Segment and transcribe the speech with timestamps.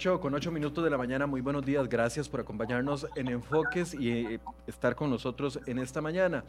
[0.00, 3.92] 8 con 8 minutos de la mañana, muy buenos días, gracias por acompañarnos en Enfoques
[3.92, 6.42] y eh, estar con nosotros en esta mañana.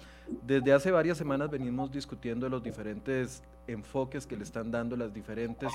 [0.48, 5.74] Desde hace varias semanas venimos discutiendo los diferentes enfoques que le están dando las diferentes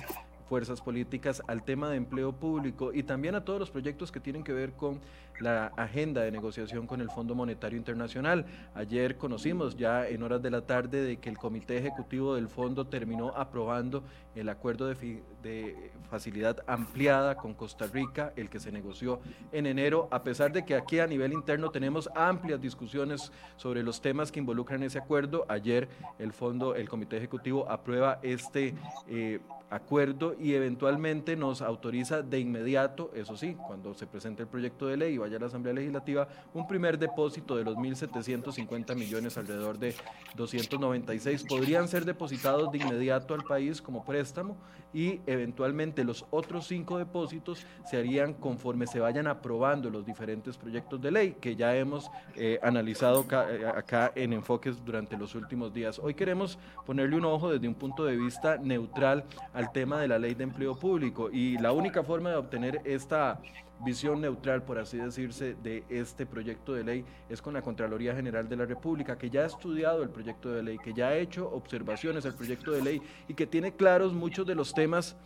[0.48, 4.44] fuerzas políticas al tema de empleo público y también a todos los proyectos que tienen
[4.44, 5.00] que ver con
[5.40, 8.46] la agenda de negociación con el Fondo Monetario Internacional.
[8.74, 12.86] Ayer conocimos ya en horas de la tarde de que el Comité Ejecutivo del Fondo
[12.86, 14.02] terminó aprobando
[14.34, 19.20] el acuerdo de, facilidad ampliada con Costa Rica, el que se negoció
[19.52, 24.00] en enero, a pesar de que aquí a nivel interno tenemos amplias discusiones sobre los
[24.00, 25.44] temas que involucran ese acuerdo.
[25.48, 28.74] Ayer el Fondo, el Comité Ejecutivo aprueba este
[29.08, 34.86] eh, acuerdo y eventualmente nos autoriza de inmediato, eso sí, cuando se presente el proyecto
[34.86, 39.36] de ley y vaya a la Asamblea Legislativa, un primer depósito de los 1.750 millones,
[39.36, 39.94] alrededor de
[40.36, 44.56] 296, podrían ser depositados de inmediato al país como préstamo
[44.92, 51.00] y eventualmente los otros cinco depósitos se harían conforme se vayan aprobando los diferentes proyectos
[51.00, 55.74] de ley que ya hemos eh, analizado acá, eh, acá en enfoques durante los últimos
[55.74, 55.98] días.
[55.98, 59.24] Hoy queremos ponerle un ojo desde un punto de vista neutral
[59.56, 61.30] al tema de la ley de empleo público.
[61.32, 63.40] Y la única forma de obtener esta
[63.80, 68.46] visión neutral, por así decirse, de este proyecto de ley es con la Contraloría General
[68.50, 71.50] de la República, que ya ha estudiado el proyecto de ley, que ya ha hecho
[71.50, 75.16] observaciones al proyecto de ley y que tiene claros muchos de los temas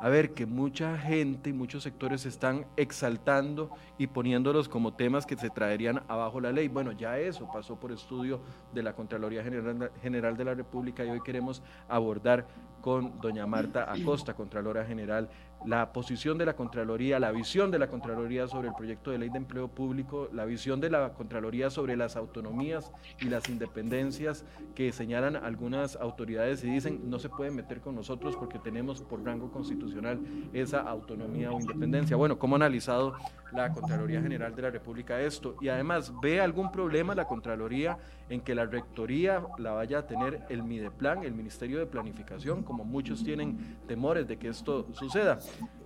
[0.00, 5.36] a ver, que mucha gente y muchos sectores están exaltando y poniéndolos como temas que
[5.36, 6.68] se traerían abajo la ley.
[6.68, 8.40] Bueno, ya eso pasó por estudio
[8.72, 12.46] de la Contraloría General, General de la República y hoy queremos abordar
[12.80, 15.28] con doña Marta Acosta, Contralora General,
[15.66, 19.28] la posición de la Contraloría, la visión de la Contraloría sobre el proyecto de ley
[19.28, 22.90] de empleo público, la visión de la Contraloría sobre las autonomías
[23.20, 24.44] y las independencias
[24.74, 29.22] que señalan algunas autoridades y dicen no se pueden meter con nosotros porque tenemos por
[29.24, 30.20] rango constitucional
[30.52, 32.16] esa autonomía o independencia.
[32.16, 33.14] Bueno, ¿cómo ha analizado
[33.52, 35.56] la Contraloría General de la República esto?
[35.60, 37.98] Y además, ¿ve algún problema la Contraloría
[38.28, 42.84] en que la Rectoría la vaya a tener el MIDEPLAN, el Ministerio de Planificación, como
[42.84, 45.38] muchos tienen temores de que esto suceda?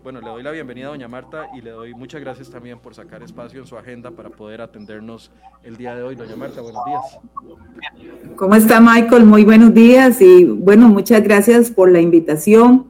[0.04, 2.94] Bueno, le doy la bienvenida a doña Marta y le doy muchas gracias también por
[2.94, 5.30] sacar espacio en su agenda para poder atendernos
[5.62, 6.14] el día de hoy.
[6.14, 7.19] Doña Marta, buenos días.
[8.36, 9.25] ¿Cómo está Michael?
[9.25, 12.88] Muy buenos días y bueno, muchas gracias por la invitación.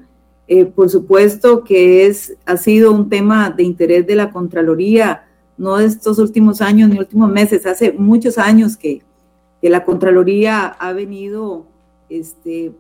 [0.49, 5.25] Eh, por supuesto que es, ha sido un tema de interés de la Contraloría,
[5.57, 9.03] no estos últimos años ni últimos meses, hace muchos años que,
[9.63, 11.65] que la Contraloría ha venido
[12.09, 12.73] este,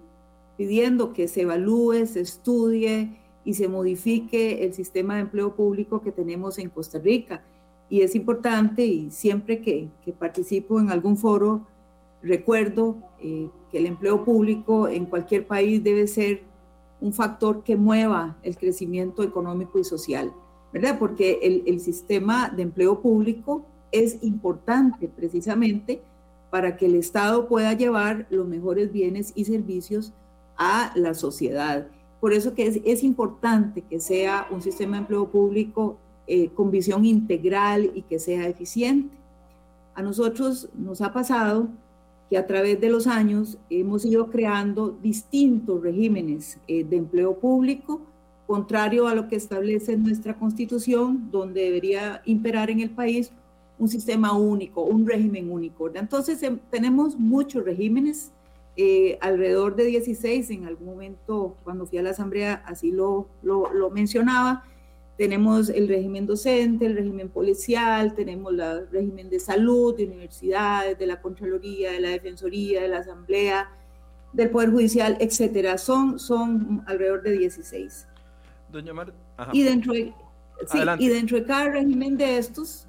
[0.57, 6.13] pidiendo que se evalúe, se estudie y se modifique el sistema de empleo público que
[6.13, 7.43] tenemos en Costa Rica.
[7.91, 11.67] Y es importante, y siempre que, que participo en algún foro,
[12.23, 16.43] recuerdo eh, que el empleo público en cualquier país debe ser
[17.01, 20.33] un factor que mueva el crecimiento económico y social,
[20.73, 20.99] ¿verdad?
[20.99, 26.01] Porque el, el sistema de empleo público es importante precisamente
[26.51, 30.15] para que el Estado pueda llevar los mejores bienes y servicios
[30.57, 31.89] a la sociedad.
[32.25, 37.05] Por eso que es, importante que sea un sistema de empleo público eh, con visión
[37.05, 39.15] integral y que sea eficiente.
[39.95, 41.69] A nosotros nos ha pasado
[42.31, 48.01] que a través de los años hemos ido creando distintos regímenes eh, de empleo público,
[48.47, 53.33] contrario a lo que establece nuestra constitución, donde debería imperar en el país
[53.79, 55.91] un sistema único, un régimen único.
[55.95, 58.33] Entonces em, tenemos muchos regímenes
[58.77, 63.91] eh, alrededor de 16, en algún momento cuando fui a la asamblea así lo, lo,
[63.91, 64.65] mencionaba,
[65.17, 71.07] tenemos el régimen docente, el régimen policial, tenemos el régimen de salud, de universidades, de
[71.07, 73.71] la Contraloría, de la Defensoría, de la Asamblea,
[74.33, 75.79] del Poder Judicial, etcétera.
[75.79, 78.09] Son, son alrededor de 16.
[78.73, 79.15] Doña Mar...
[79.53, 80.13] Y, dentro de,
[80.67, 82.89] sí, y dentro de cada régimen de estos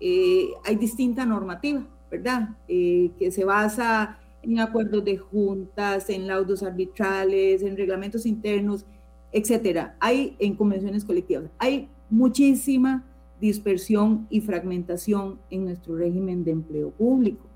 [0.00, 2.50] eh, hay distinta normativa, ¿verdad?
[2.68, 8.84] Eh, que se basa en acuerdos de juntas, en laudos arbitrales, en reglamentos internos,
[9.32, 9.96] etcétera.
[10.00, 11.44] Hay en convenciones colectivas.
[11.58, 13.04] Hay muchísima
[13.40, 17.46] dispersión y fragmentación en nuestro régimen de empleo público.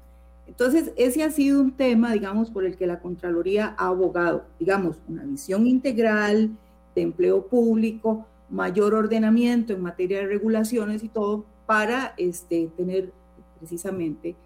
[0.46, 4.96] Entonces, ese ha sido un tema, digamos, por el que la Contraloría ha abogado, digamos,
[5.08, 6.50] una visión integral
[6.94, 13.12] de empleo público, mayor ordenamiento en materia de regulaciones y todo, para este, tener
[13.58, 14.36] precisamente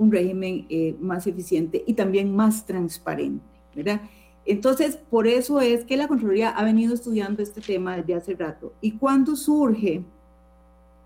[0.00, 3.44] un régimen eh, más eficiente y también más transparente,
[3.74, 4.00] ¿verdad?
[4.46, 8.72] Entonces, por eso es que la Contraloría ha venido estudiando este tema desde hace rato.
[8.80, 10.02] Y cuando surge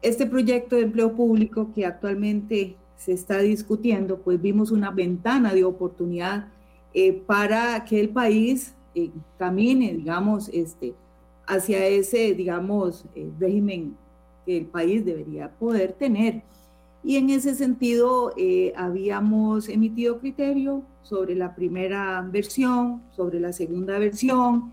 [0.00, 5.64] este proyecto de empleo público que actualmente se está discutiendo, pues vimos una ventana de
[5.64, 6.46] oportunidad
[6.92, 10.94] eh, para que el país eh, camine, digamos, este,
[11.46, 13.96] hacia ese, digamos, eh, régimen
[14.46, 16.42] que el país debería poder tener.
[17.04, 23.98] Y en ese sentido, eh, habíamos emitido criterio sobre la primera versión, sobre la segunda
[23.98, 24.72] versión.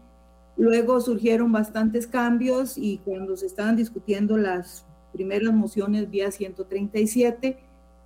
[0.55, 7.57] Luego surgieron bastantes cambios y cuando se estaban discutiendo las primeras mociones vía 137,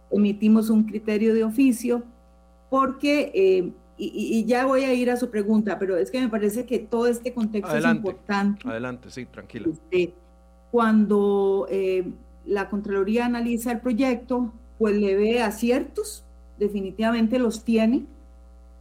[0.10, 2.02] emitimos un criterio de oficio
[2.70, 6.66] porque, eh, y, ya voy a ir a su pregunta, pero es que me parece
[6.66, 8.68] que todo este contexto es importante.
[8.68, 9.68] Adelante, sí, tranquila.
[9.70, 10.14] Este,
[10.72, 12.12] cuando eh,
[12.46, 16.24] la Contraloría analiza el proyecto, pues le ve aciertos,
[16.60, 18.06] definitivamente los tiene,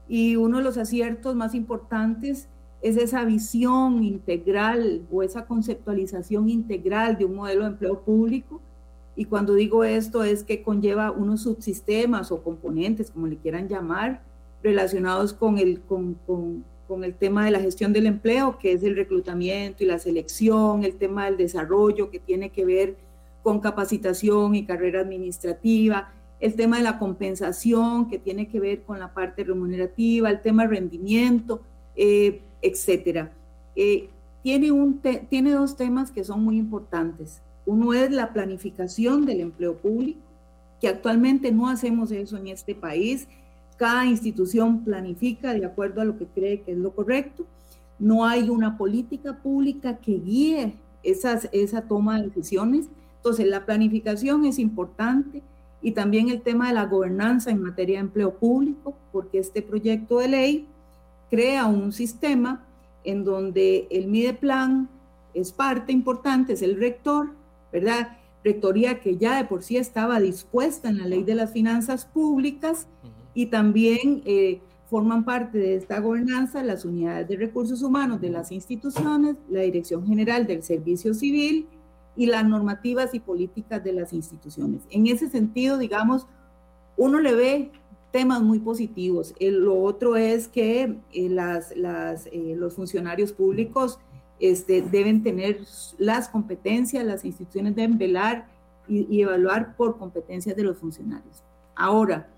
[0.08, 2.49] y uno de los aciertos más importantes
[2.82, 8.61] es esa visión integral o esa conceptualización integral de un modelo de empleo público.
[9.16, 14.20] Y cuando digo esto es que conlleva unos subsistemas o componentes, como le quieran llamar,
[14.62, 18.82] relacionados con el, con, con, con el tema de la gestión del empleo, que es
[18.82, 22.96] el reclutamiento y la selección, el tema del desarrollo, que tiene que ver
[23.44, 26.11] con capacitación y carrera administrativa,
[26.41, 30.62] el tema de la compensación que tiene que ver con la parte remunerativa, el tema
[30.62, 31.61] de rendimiento,
[31.94, 33.31] eh, etcétera.
[33.76, 34.08] Eh,
[34.43, 34.99] tiene, un
[35.29, 37.43] tiene dos temas que son muy importantes.
[37.67, 40.20] Uno es la planificación del empleo público,
[40.81, 43.29] que actualmente no hacemos eso en este país.
[43.76, 47.44] Cada institución planifica de acuerdo a lo que cree que es lo correcto.
[47.99, 52.88] No hay una política pública que guíe esas, esa toma de decisiones
[53.25, 55.41] entonces, la planificación es importante
[55.81, 60.19] y también el tema de la gobernanza en materia de empleo público, porque este proyecto
[60.19, 60.67] de ley
[61.31, 62.67] crea un sistema
[63.03, 64.91] en donde el MIDEPLAN
[65.32, 67.31] es parte importante, es el rector,
[67.73, 68.19] ¿verdad?
[68.44, 72.88] Rectoría que ya de por sí estaba dispuesta en la ley de las finanzas públicas
[73.32, 74.61] y también eh,
[74.91, 80.06] forman parte de esta gobernanza las unidades de recursos humanos de las instituciones, la Dirección
[80.06, 81.67] General del Servicio Civil,
[82.16, 84.82] y las normativas y políticas de las instituciones.
[84.90, 86.26] En ese sentido, digamos,
[86.96, 87.72] uno le ve
[88.12, 89.34] temas muy positivos.
[89.40, 93.99] lo otro es que eh, eh, los funcionarios públicos
[94.38, 95.58] este, deben tener
[95.99, 98.46] las competencias, las instituciones deben velar
[98.87, 101.43] y, y evaluar por competencias de los funcionarios.
[101.75, 102.28] Ahora,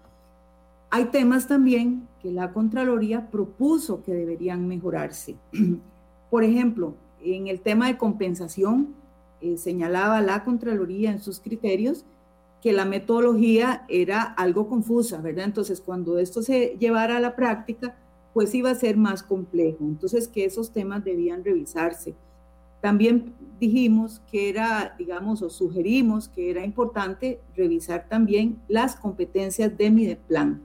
[0.91, 5.37] hay temas también que la Contraloría propuso que deberían mejorarse.
[6.31, 8.95] Por ejemplo, en el tema de compensación,
[9.41, 12.05] eh, señalaba la Contraloría en sus criterios
[12.63, 15.45] que la metodología era algo confusa, ¿verdad?
[15.45, 17.97] Entonces, cuando esto se llevara a la práctica,
[18.35, 19.79] pues iba a ser más complejo.
[19.85, 22.15] Entonces, que esos temas debían revisarse.
[22.81, 29.91] También dijimos que era, digamos, o sugerimos que era importante revisar también las competencias de
[29.91, 30.61] Mideplan,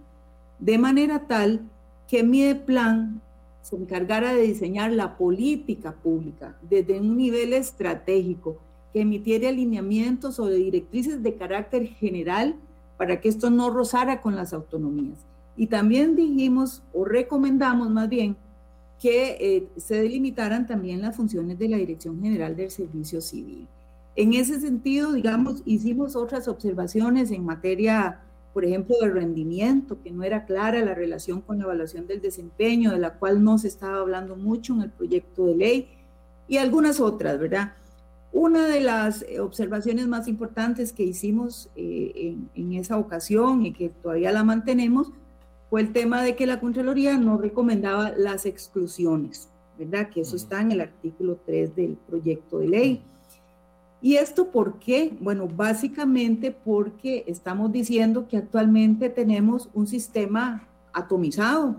[0.59, 1.61] de manera tal
[2.07, 3.21] que Mideplan
[3.61, 8.57] se encargara de diseñar la política pública desde un nivel estratégico,
[8.93, 12.55] que emitiera alineamientos o directrices de carácter general
[12.97, 15.25] para que esto no rozara con las autonomías.
[15.55, 18.35] Y también dijimos o recomendamos más bien
[18.99, 23.67] que eh, se delimitaran también las funciones de la Dirección General del Servicio Civil.
[24.15, 28.19] En ese sentido, digamos, hicimos otras observaciones en materia
[28.53, 32.91] por ejemplo, de rendimiento, que no era clara la relación con la evaluación del desempeño,
[32.91, 35.89] de la cual no se estaba hablando mucho en el proyecto de ley,
[36.47, 37.73] y algunas otras, ¿verdad?
[38.33, 43.89] Una de las eh, observaciones más importantes que hicimos eh, en, esa ocasión y que
[43.89, 45.11] todavía la mantenemos
[45.69, 50.09] fue el tema de que la Contraloría no recomendaba las exclusiones, ¿verdad?
[50.09, 53.03] Que eso está en el artículo 3 del proyecto de ley.
[54.01, 55.13] ¿Y esto por qué?
[55.19, 61.75] Bueno, básicamente porque estamos diciendo que actualmente tenemos un sistema atomizado,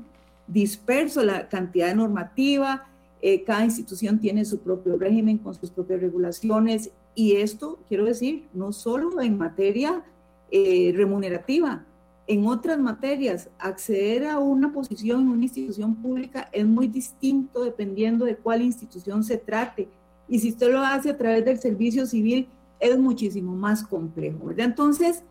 [0.46, 2.86] disperso, la cantidad de normativa,
[3.20, 8.48] eh, cada institución tiene su propio régimen con sus propias regulaciones y esto, quiero decir,
[8.52, 10.04] no solo en materia
[10.50, 11.84] eh, remunerativa,
[12.28, 18.24] en otras materias, acceder a una posición en una institución pública es muy distinto dependiendo
[18.24, 19.88] de cuál institución se trate
[20.32, 22.48] y si usted lo hace a través del servicio civil,
[22.80, 24.64] es muchísimo más complejo, ¿verdad?
[24.64, 25.22] Entonces,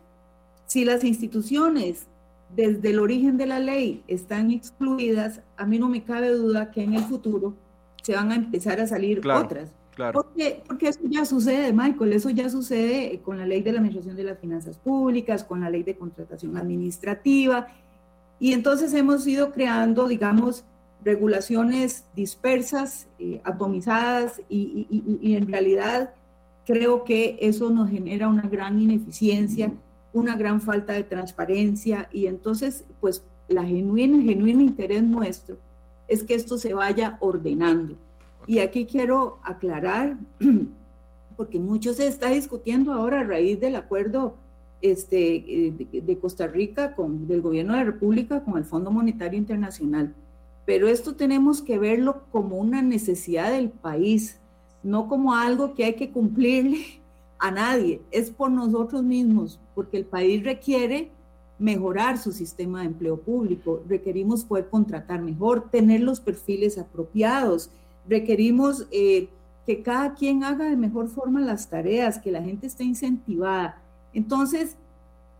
[0.66, 2.06] si las instituciones
[2.54, 6.84] desde el origen de la ley están excluidas, a mí no me cabe duda que
[6.84, 7.52] en el futuro
[8.00, 9.72] se van a empezar a salir otras.
[9.96, 10.22] Claro.
[10.22, 14.14] Porque, porque eso ya sucede, Michael, eso ya sucede con la ley de la Administración
[14.14, 17.66] de las Finanzas Públicas, con la ley de contratación administrativa,
[18.38, 20.64] y entonces hemos ido creando, digamos,
[21.04, 24.86] regulaciones dispersas, eh, atomizadas y,
[25.34, 26.14] en realidad
[26.64, 29.72] creo que eso nos genera una gran ineficiencia,
[30.12, 35.56] una gran falta de transparencia y entonces pues la genuina, genuino interés nuestro
[36.08, 37.96] es que esto se vaya ordenando.
[38.46, 40.16] Y aquí quiero aclarar,
[41.36, 44.34] porque mucho se está discutiendo ahora a raíz del acuerdo
[44.82, 49.38] este, eh, de, Costa Rica, con, del gobierno de la República, con el Fondo Monetario
[49.38, 50.12] Internacional.
[50.64, 54.38] Pero esto tenemos que verlo como una necesidad del país,
[54.82, 57.00] no como algo que hay que cumplirle
[57.38, 61.10] a nadie, es por nosotros mismos, porque el país requiere
[61.58, 67.70] mejorar su sistema de empleo público, requerimos poder contratar mejor, tener los perfiles apropiados,
[68.08, 69.28] requerimos eh,
[69.66, 73.80] que cada quien haga de mejor forma las tareas, que la gente esté incentivada.
[74.12, 74.76] Entonces,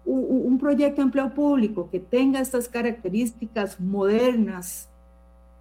[0.04, 4.88] un, proyecto de empleo público que tenga estas características modernas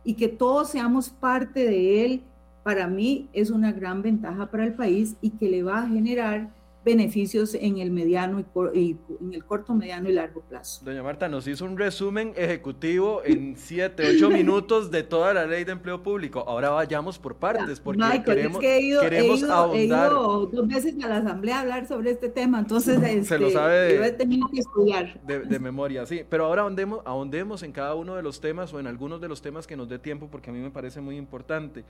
[0.04, 2.24] y que todos seamos parte de él,
[2.64, 6.50] para mí es una gran ventaja para el país y que le va a generar
[6.84, 10.84] beneficios en el mediano y, en el corto, mediano y largo plazo.
[10.84, 15.64] Doña Marta, nos hizo un resumen ejecutivo en siete, ocho minutos de toda la ley
[15.64, 16.44] de empleo público.
[16.48, 21.08] Ahora vayamos por partes, porque queremos, que he ido, queremos he ido, dos veces a
[21.08, 24.48] la asamblea a hablar sobre este tema, entonces Se lo este, sabe yo he tenido
[24.48, 25.22] que estudiar.
[25.24, 26.24] De, memoria, sí.
[26.28, 29.42] Pero ahora ahondemos, ahondemos en cada uno de los temas o en algunos de los
[29.42, 31.84] temas que nos dé tiempo, porque a mí me parece muy importante.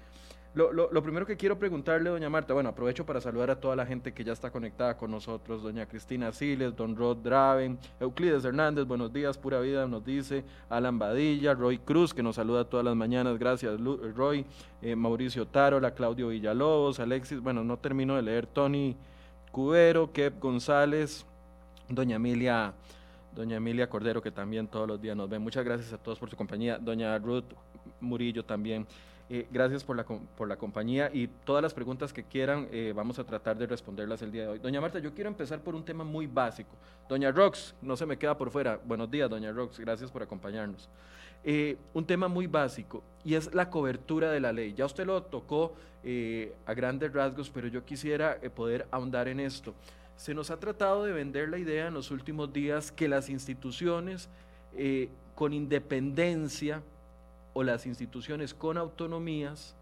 [0.54, 3.86] Lo, lo, primero que quiero preguntarle, doña Marta, bueno, aprovecho para saludar a toda la
[3.86, 8.86] gente que ya está conectada con nosotros, doña Cristina Siles, don Rod Draven, Euclides Hernández,
[8.86, 12.96] buenos días, pura vida, nos dice, Alan Badilla, Roy Cruz, que nos saluda todas las
[12.96, 14.46] mañanas, gracias Roy,
[14.82, 18.96] eh, Mauricio Tarola, Claudio Villalobos, Alexis, bueno, no termino de leer, Tony
[19.52, 21.26] Cubero, Kep González,
[21.88, 22.74] doña Emilia...
[23.34, 25.40] Doña Emilia Cordero, que también todos los días nos ve.
[25.40, 26.78] Muchas gracias a todos por su compañía.
[26.78, 27.46] Doña Ruth
[28.02, 28.86] Murillo también.
[29.34, 33.18] Eh, gracias por la, por la compañía y todas las preguntas que quieran eh, vamos
[33.18, 34.60] a tratar de responderlas el día de hoy.
[34.60, 36.76] Doña Marta, yo quiero empezar por un tema muy básico.
[37.08, 38.82] Doña Rox, no se me queda por fuera.
[38.84, 40.90] Buenos días, doña Rox, gracias por acompañarnos.
[41.46, 44.74] Eh, un tema muy básico y es la cobertura de la ley.
[44.74, 45.76] Ya usted lo tocó
[46.66, 49.74] a grandes rasgos, pero yo quisiera poder ahondar en esto.
[50.18, 54.30] Se nos ha tratado de vender la idea en los últimos días que las instituciones
[55.36, 56.84] con independencia,
[57.54, 59.76] o las instituciones con autonomías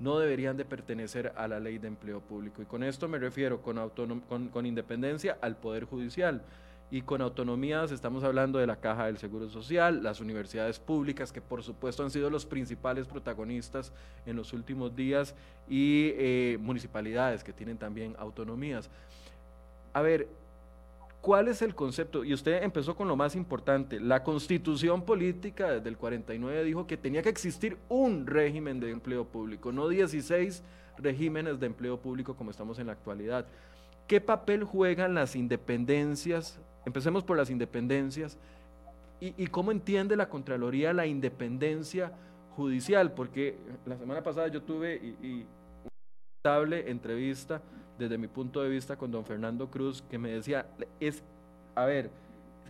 [0.00, 2.62] no deberían de pertenecer a la ley de empleo público.
[2.62, 3.90] Y con esto me refiero con,
[4.20, 6.42] con, independencia al Poder Judicial.
[6.90, 11.40] Y con autonomías estamos hablando de la Caja del Seguro Social, las universidades públicas, que
[11.40, 13.92] por supuesto han sido los principales protagonistas
[14.26, 15.34] en los últimos días,
[15.68, 18.90] y eh, municipalidades que tienen también autonomías.
[19.92, 20.28] A ver,
[21.24, 22.22] ¿Cuál es el concepto?
[22.22, 23.98] Y usted empezó con lo más importante.
[23.98, 29.24] La constitución política desde el 49 dijo que tenía que existir un régimen de empleo
[29.24, 30.62] público, no 16
[30.98, 33.46] regímenes de empleo público como estamos en la actualidad.
[34.06, 36.60] ¿Qué papel juegan las independencias?
[36.84, 38.36] Empecemos por las independencias.
[39.18, 42.12] ¿Y, cómo entiende la Contraloría la independencia
[42.50, 43.12] judicial?
[43.12, 45.46] Porque la semana pasada yo tuve y,
[46.44, 47.62] una entrevista
[47.98, 50.66] desde mi punto de vista con don Fernando Cruz, que me decía,
[51.00, 51.22] es,
[51.74, 52.10] a ver,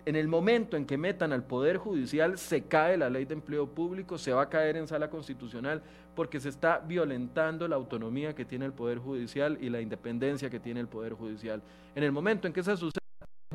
[0.07, 3.67] en el momento en que metan al Poder Judicial, se cae la ley de empleo
[3.67, 5.83] público, se va a caer en sala constitucional,
[6.15, 10.61] porque se está violentando la autonomía que tiene el Poder Judicial y la independencia que
[10.61, 11.63] tiene el Poder Judicial.
[11.95, 13.01] En el momento en que eso sucede,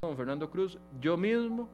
[0.01, 1.69] don Fernando Cruz, yo mismo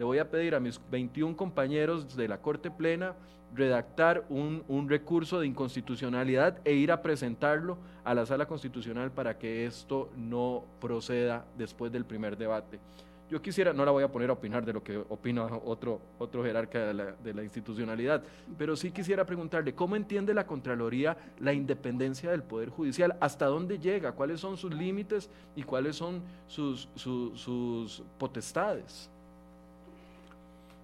[0.00, 3.14] le voy a pedir a mis 21 compañeros de la Corte Plena
[3.54, 9.36] redactar un, un, recurso de inconstitucionalidad e ir a presentarlo a la sala constitucional para
[9.36, 12.80] que esto no proceda después del primer debate.
[13.28, 16.42] Yo quisiera, no la voy a poner a opinar de lo que opina otro, otro
[16.42, 18.22] jerarca de la, de la institucionalidad,
[18.56, 23.18] pero sí quisiera preguntarle, ¿cómo entiende la Contraloría la independencia del Poder Judicial?
[23.20, 24.12] ¿Hasta dónde llega?
[24.12, 29.10] ¿Cuáles son sus límites y cuáles son sus, sus, sus potestades?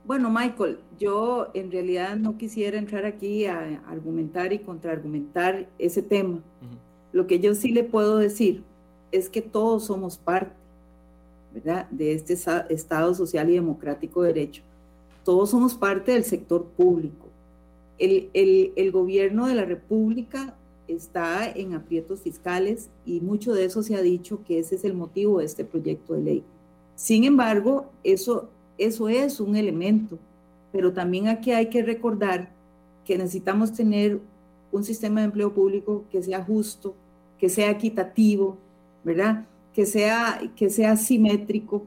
[0.06, 6.44] Bueno, Michael, yo en realidad no quisiera entrar aquí a argumentar y contraargumentar ese tema.
[7.12, 8.62] Lo que yo sí le puedo decir
[9.10, 10.54] es que todos somos parte,
[11.52, 11.90] ¿verdad?
[11.90, 12.34] De este
[12.68, 14.62] Estado social y democrático de derecho.
[15.24, 17.26] Todos somos parte del sector público.
[17.98, 18.30] El,
[18.76, 20.54] el gobierno de la República
[20.86, 24.94] está en aprietos fiscales y mucho de eso se ha dicho que ese es el
[24.94, 26.44] motivo de este proyecto de ley.
[26.94, 30.18] Sin embargo, eso eso es un elemento,
[30.72, 32.50] pero también aquí hay que recordar
[33.04, 34.20] que necesitamos tener
[34.72, 36.94] un sistema de empleo público que sea justo,
[37.38, 38.58] que sea equitativo,
[39.04, 39.46] ¿verdad?
[39.74, 41.84] Que sea, que sea simétrico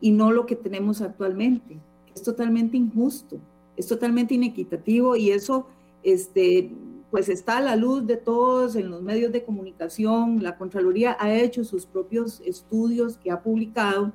[0.00, 1.76] y no lo que tenemos actualmente.
[2.14, 3.38] Es totalmente injusto,
[3.76, 5.66] es totalmente inequitativo y eso
[6.02, 6.70] este,
[7.10, 10.42] pues está a la luz de todos en los medios de comunicación.
[10.42, 14.12] La Contraloría ha hecho sus propios estudios que ha publicado,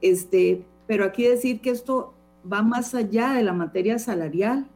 [0.00, 2.14] este, pero aquí decir que esto
[2.50, 4.66] va más allá de la materia salarial.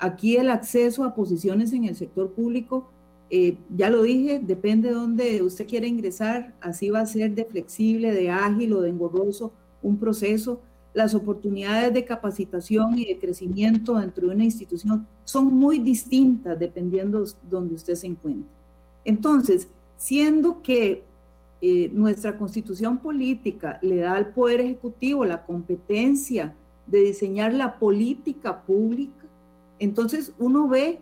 [0.00, 2.88] Aquí el acceso a posiciones en el sector público
[3.32, 7.44] eh, ya lo dije, depende de dónde usted quiera ingresar, así va a ser de
[7.44, 9.52] flexible, de ágil o de engorroso
[9.82, 10.60] un proceso.
[10.92, 17.22] Las oportunidades de capacitación y de crecimiento dentro de una institución son muy distintas dependiendo
[17.22, 18.50] de donde usted se encuentre.
[19.04, 21.04] Entonces, siendo que
[21.62, 26.54] eh, nuestra constitución política le da al Poder Ejecutivo la competencia
[26.86, 29.26] de diseñar la política pública,
[29.78, 30.98] entonces uno ve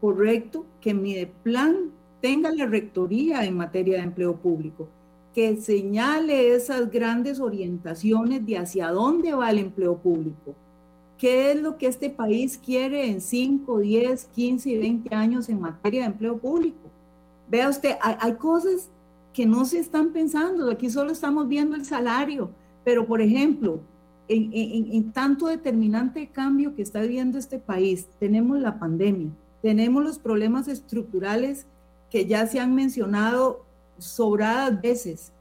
[0.00, 4.88] correcto que mi plan tenga la rectoría en materia de empleo público,
[5.34, 10.54] que señale esas grandes orientaciones de hacia dónde va el empleo público,
[11.18, 15.60] qué es lo que este país quiere en 5, 10, 15 y 20 años en
[15.60, 16.90] materia de empleo público.
[17.48, 18.88] Vea usted, hay, cosas
[19.32, 22.50] que no se están pensando, aquí solo estamos viendo el salario,
[22.84, 23.80] pero por ejemplo,
[24.28, 29.30] en, en tanto determinante cambio que está viviendo este país, tenemos la pandemia,
[29.62, 31.66] tenemos los problemas estructurales
[32.10, 33.64] que ya se han mencionado
[33.98, 35.32] sobradas veces.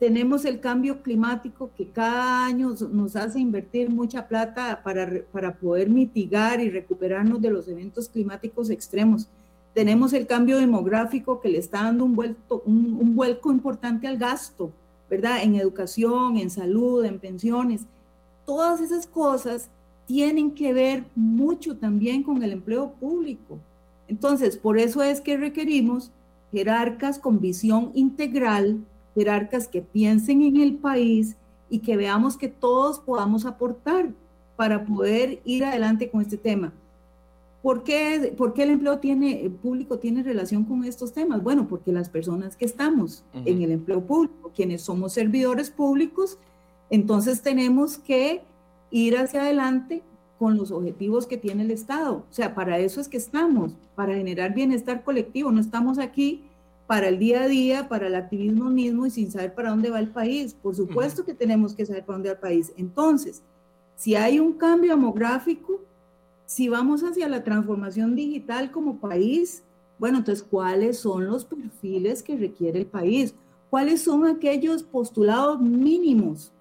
[0.00, 5.88] Tenemos el cambio climático que cada año nos hace invertir mucha plata para, para poder
[5.88, 9.28] mitigar y recuperarnos de los eventos climáticos extremos.
[9.76, 14.16] Tenemos el cambio demográfico que le está dando un, vuelto, un, un vuelco importante al
[14.16, 14.72] gasto,
[15.10, 15.42] ¿verdad?
[15.42, 17.82] En educación, en salud, en pensiones.
[18.46, 19.68] Todas esas cosas
[20.06, 23.58] tienen que ver mucho también con el empleo público.
[24.08, 26.10] Entonces, por eso es que requerimos
[26.52, 28.78] jerarcas con visión integral,
[29.14, 31.36] jerarcas que piensen en el país
[31.68, 34.08] y que veamos que todos podamos aportar
[34.56, 36.72] para poder ir adelante con este tema.
[37.62, 41.42] ¿Por qué, ¿Por qué, el empleo tiene, público tiene relación con estos temas?
[41.42, 46.38] Bueno, porque las personas que estamos en el empleo público, quienes somos servidores públicos,
[46.90, 48.42] entonces tenemos que
[48.90, 50.02] ir hacia adelante
[50.38, 52.24] con los objetivos que tiene el Estado.
[52.30, 55.50] O sea, para eso es que estamos, para generar bienestar colectivo.
[55.50, 56.44] No estamos aquí
[56.86, 59.98] para el día a día, para el activismo mismo y sin saber para dónde va
[59.98, 60.54] el país.
[60.54, 62.72] Por supuesto que tenemos que saber para dónde va el país.
[62.76, 63.42] Entonces,
[63.96, 65.80] si hay un cambio demográfico,
[66.46, 69.64] si vamos hacia la transformación digital como país,
[69.98, 73.34] bueno, entonces, ¿cuáles son los perfiles que requiere el país?
[73.70, 76.52] ¿Cuáles son aquellos postulados mínimos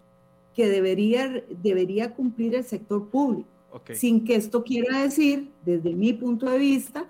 [0.56, 3.50] que debería, debería cumplir el sector público?
[3.94, 7.10] Sin que esto quiera decir, desde mi punto de vista,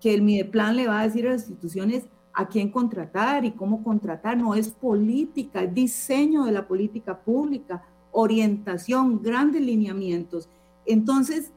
[0.00, 3.84] que el Mideplan le va a decir a las instituciones a quién contratar y cómo
[3.84, 4.36] contratar.
[4.38, 10.48] No es política, es diseño de la política pública, orientación, grandes lineamientos.
[10.86, 11.52] Entonces,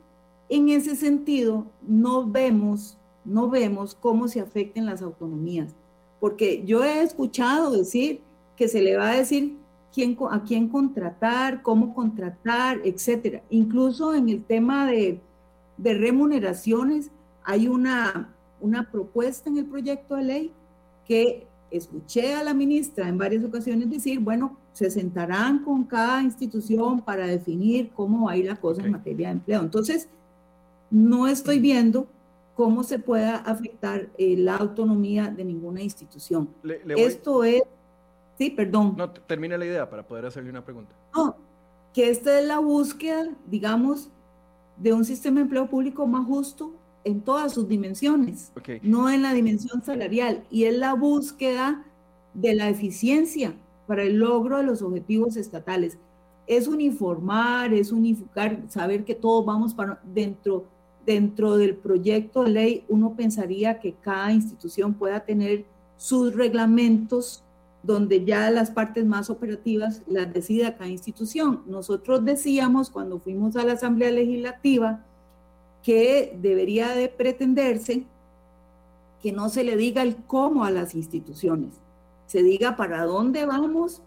[0.49, 5.75] en ese sentido, no vemos, no vemos cómo se afecten las autonomías.
[6.19, 8.21] Porque yo he escuchado decir
[8.57, 9.57] que se le va a decir
[9.93, 13.41] quién, a quién contratar, cómo contratar, etcétera.
[13.49, 15.21] Incluso en el tema de,
[15.77, 17.11] de remuneraciones
[17.43, 20.51] hay una, una propuesta en el proyecto de ley
[21.07, 27.01] que escuché a la ministra en varias ocasiones decir, bueno, se sentarán con cada institución
[27.01, 29.61] para definir cómo va a ir la cosa en materia de empleo.
[29.61, 30.09] Entonces,
[30.89, 32.07] no estoy viendo
[32.55, 36.49] cómo se pueda afectar eh, la autonomía de ninguna institución.
[36.95, 37.63] Esto es
[38.39, 38.95] Sí, perdón.
[38.97, 40.95] No, termine la idea para poder hacerle una pregunta.
[41.13, 41.35] No,
[41.93, 44.09] que esta es la búsqueda, digamos,
[44.77, 46.73] de un sistema de empleo público más justo
[47.03, 51.83] en todas sus dimensiones, no en la dimensión salarial, y es la búsqueda
[52.33, 53.53] de la eficiencia
[53.87, 55.97] para el logro de los objetivos estatales.
[56.47, 60.63] Es uniformar, es unificar, saber que todos vamos para dentro
[61.05, 65.65] dentro del proyecto de ley, uno pensaría que cada institución pueda tener
[65.97, 67.43] sus reglamentos
[67.81, 71.63] donde ya las partes más operativas las decide cada institución.
[71.65, 75.03] Nosotros decíamos cuando fuimos a la Asamblea Legislativa
[75.83, 78.05] que debería de pretenderse
[79.21, 81.73] que no se le diga el cómo a las instituciones,
[82.25, 84.01] se diga para dónde vamos,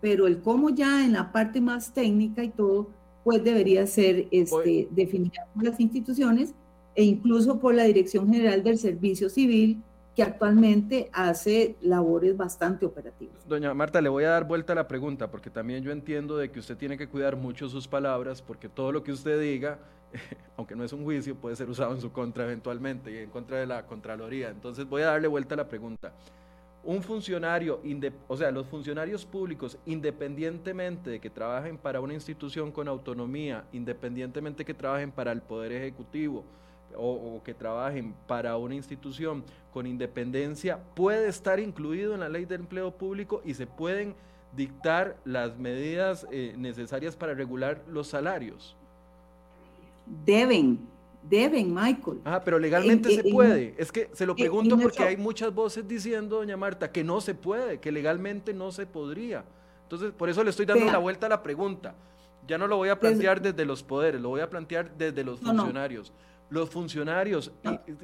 [0.00, 2.88] pero el cómo ya en la parte más técnica y todo,
[3.24, 6.54] pues debería ser este, definido por las instituciones
[6.94, 9.82] e incluso por la Dirección General del Servicio Civil,
[10.14, 13.48] que actualmente hace labores bastante operativas.
[13.48, 16.50] Doña Marta, le voy a dar vuelta a la pregunta, porque también yo entiendo de
[16.50, 19.78] que usted tiene que cuidar mucho sus palabras, porque todo lo que usted diga,
[20.56, 23.58] aunque no es un juicio, puede ser usado en su contra eventualmente y en contra
[23.58, 24.50] de la Contraloría.
[24.50, 26.12] Entonces voy a darle vuelta a la pregunta.
[26.84, 27.80] Un funcionario,
[28.26, 34.58] o sea, los funcionarios públicos, independientemente de que trabajen para una institución con autonomía, independientemente
[34.58, 36.44] de que trabajen para el Poder Ejecutivo,
[36.96, 42.56] o, que trabajen para una institución con independencia puede estar incluido en la ley de
[42.56, 44.14] empleo público y se pueden
[44.54, 48.76] dictar las medidas eh, necesarias para regular los salarios.
[50.24, 50.80] Deben,
[51.28, 52.20] Deben, Michael.
[52.24, 53.74] Ah, pero legalmente se puede.
[53.78, 57.34] es que se lo pregunto porque hay muchas voces diciendo, doña Marta, que no se
[57.34, 59.44] puede, que legalmente no se podría.
[59.84, 61.94] Entonces, por eso le estoy dando la vuelta a la pregunta.
[62.46, 65.22] Ya no lo voy a pues, plantear desde los poderes, lo voy a plantear desde
[65.22, 66.12] los funcionarios.
[66.50, 67.52] Los funcionarios,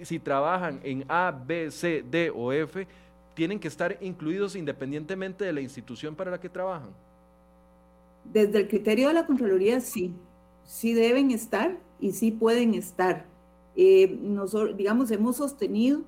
[0.03, 2.87] si trabajan en A, B, C, D o F,
[3.35, 6.91] tienen que estar incluidos independientemente de la institución para la que trabajan.
[8.25, 10.13] Desde el criterio de la Contraloría, sí.
[10.65, 13.27] Sí deben estar y sí pueden estar.
[13.77, 16.03] Eh, nosotros, digamos, hemos sostenido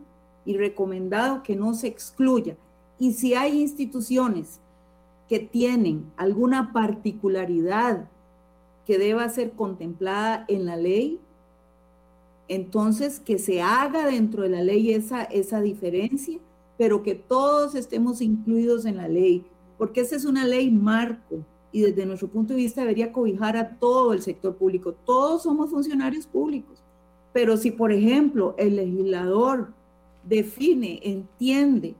[0.44, 2.56] y recomendado que no se excluya.
[2.98, 4.60] Y si hay instituciones
[5.28, 8.08] que tienen alguna particularidad
[8.86, 11.20] que deba ser contemplada en la ley,
[12.48, 16.40] entonces que se haga dentro de la ley esa, esa diferencia,
[16.76, 19.44] pero que todos estemos incluidos en la ley,
[19.78, 23.70] porque esa es una ley marco y desde nuestro punto de vista debería cobijar a
[23.70, 24.94] todo el sector público.
[25.04, 26.82] Todos somos funcionarios públicos,
[27.32, 29.72] pero si por ejemplo el legislador
[30.24, 31.94] define, entiende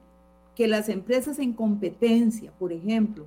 [0.54, 3.24] que las empresas en competencia, por ejemplo,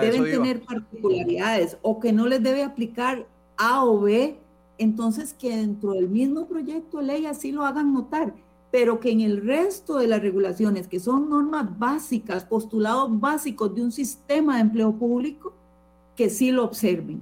[0.00, 4.38] deben tener particularidades o que no les debe aplicar A o B,
[4.78, 8.34] entonces que dentro del mismo proyecto de ley así lo hagan notar,
[8.70, 13.82] pero que en el resto de las regulaciones, que son normas básicas, postulados básicos de
[13.82, 15.52] un sistema de empleo público,
[16.16, 17.20] que sí lo observen.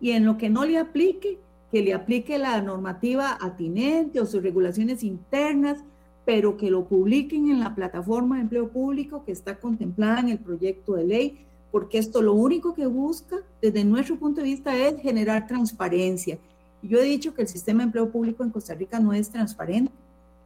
[0.00, 1.38] Y en lo que no le aplique,
[1.70, 5.84] que le aplique la normativa atinente o sus regulaciones internas,
[6.24, 10.38] pero que lo publiquen en la plataforma de empleo público que está contemplada en el
[10.38, 15.00] proyecto de ley porque esto lo único que busca desde nuestro punto de vista es
[15.00, 16.38] generar transparencia.
[16.82, 19.92] Yo he dicho que el sistema de empleo público en Costa Rica no es transparente.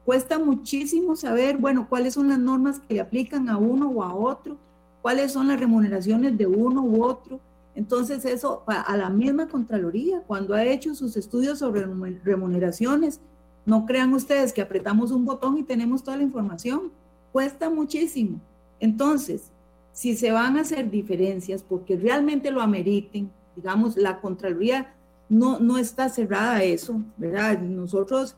[0.05, 4.15] Cuesta muchísimo saber, bueno, cuáles son las normas que le aplican a uno o a
[4.15, 4.57] otro,
[5.01, 7.41] cuáles son las remuneraciones de uno u otro.
[7.75, 11.87] Entonces eso, a la misma Contraloría, cuando ha hecho sus estudios sobre
[12.25, 13.21] remuneraciones,
[13.65, 16.91] no crean ustedes que apretamos un botón y tenemos toda la información.
[17.31, 18.41] Cuesta muchísimo.
[18.81, 19.51] Entonces,
[19.93, 24.95] si se van a hacer diferencias porque realmente lo ameriten, digamos, la Contraloría
[25.29, 27.59] no, no está cerrada a eso, ¿verdad?
[27.61, 28.37] Nosotros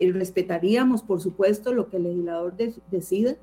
[0.00, 2.54] eh, respetaríamos, por supuesto, lo que el legislador
[2.90, 3.36] decida,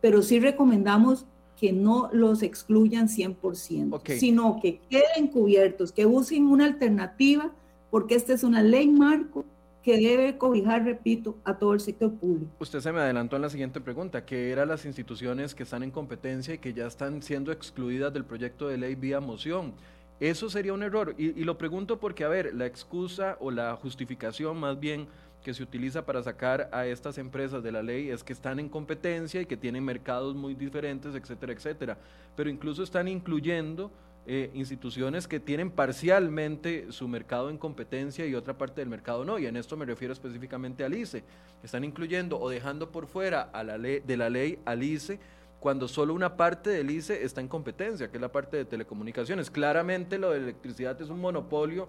[0.00, 1.26] pero sí recomendamos
[1.58, 7.52] que no los excluyan 100%, sino que queden cubiertos, que usen una alternativa,
[7.90, 9.44] porque esta es una ley marco
[9.84, 12.50] que debe cobijar, repito, a todo el sector público.
[12.58, 15.90] Usted se me adelantó en la siguiente pregunta, que eran las instituciones que están en
[15.90, 19.74] competencia y que ya están siendo excluidas del proyecto de ley vía moción.
[20.20, 21.14] Eso sería un error.
[21.18, 25.06] Y, y lo pregunto porque, a ver, la excusa o la justificación más bien
[25.44, 28.70] que se utiliza para sacar a estas empresas de la ley es que están en
[28.70, 31.98] competencia y que tienen mercados muy diferentes, etcétera, etcétera.
[32.34, 33.92] Pero incluso están incluyendo
[34.26, 39.38] eh, instituciones que tienen parcialmente su mercado en competencia y otra parte del mercado no,
[39.38, 41.22] y en esto me refiero específicamente al ICE.
[41.62, 45.20] Están incluyendo o dejando por fuera a la ley, de la ley al ICE
[45.60, 49.50] cuando solo una parte del ICE está en competencia, que es la parte de telecomunicaciones.
[49.50, 51.86] Claramente lo de electricidad es un monopolio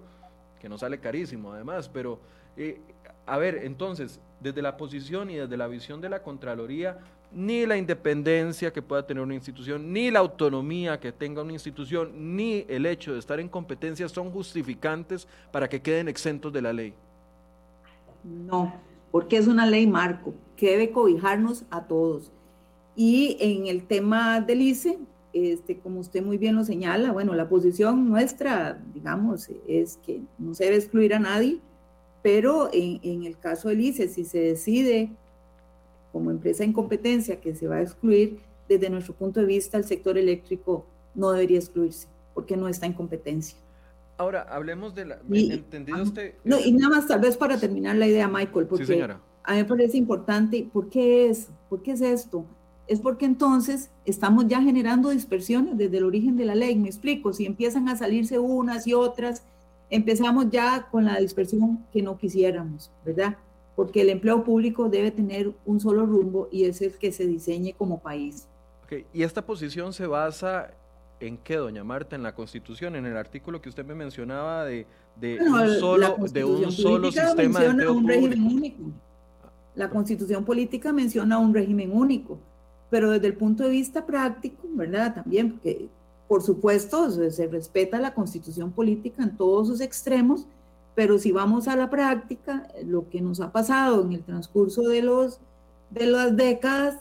[0.60, 2.20] que no sale carísimo además, pero
[2.58, 2.80] eh,
[3.26, 7.00] a ver, entonces, desde la posición y desde la visión de la Contraloría,
[7.32, 12.36] ni la independencia que pueda tener una institución, ni la autonomía que tenga una institución,
[12.36, 16.72] ni el hecho de estar en competencia son justificantes para que queden exentos de la
[16.72, 16.94] ley.
[18.24, 18.74] No,
[19.12, 22.32] porque es una ley marco que debe cobijarnos a todos.
[22.96, 24.98] Y en el tema del ICE,
[25.34, 30.54] este, como usted muy bien lo señala, bueno, la posición nuestra, digamos, es que no
[30.54, 31.60] se debe excluir a nadie,
[32.26, 35.12] pero en, en el caso del ICE, si se decide
[36.12, 39.84] como empresa en competencia que se va a excluir, desde nuestro punto de vista, el
[39.84, 43.60] sector eléctrico no debería excluirse porque no está en competencia.
[44.18, 45.20] Ahora, hablemos de la...
[45.32, 46.34] ¿Entendido usted?
[46.44, 49.04] No, y nada más tal vez para terminar la idea, Michael, porque
[49.44, 51.50] a mí me parece importante, ¿por qué es?
[51.70, 52.44] ¿Por qué es esto?
[52.88, 57.34] Es porque entonces estamos ya generando dispersiones desde el origen de la ley, me explico,
[57.34, 59.44] si empiezan a salirse unas y otras,
[59.90, 63.38] empezamos ya con la dispersión que no quisiéramos, ¿verdad?
[63.76, 67.74] porque el empleo público debe tener un solo rumbo y es el que se diseñe
[67.78, 68.48] como país.
[68.86, 69.06] Okay.
[69.14, 70.72] ¿Y esta posición se basa
[71.20, 72.16] en qué, doña Marta?
[72.16, 74.86] En la Constitución, en el artículo que usted me mencionaba de,
[75.18, 78.84] de un solo, de un solo sistema de empleo un régimen único.
[79.76, 82.40] La Constitución política menciona un régimen único,
[82.90, 85.16] pero desde el punto de vista práctico, ¿verdad?
[85.16, 85.90] También, porque
[86.28, 90.48] por supuesto se, respeta la Constitución política en todos sus extremos,
[90.96, 95.02] pero si vamos a la práctica, lo que nos ha pasado en el transcurso de,
[95.02, 95.40] los,
[95.92, 97.00] de las décadas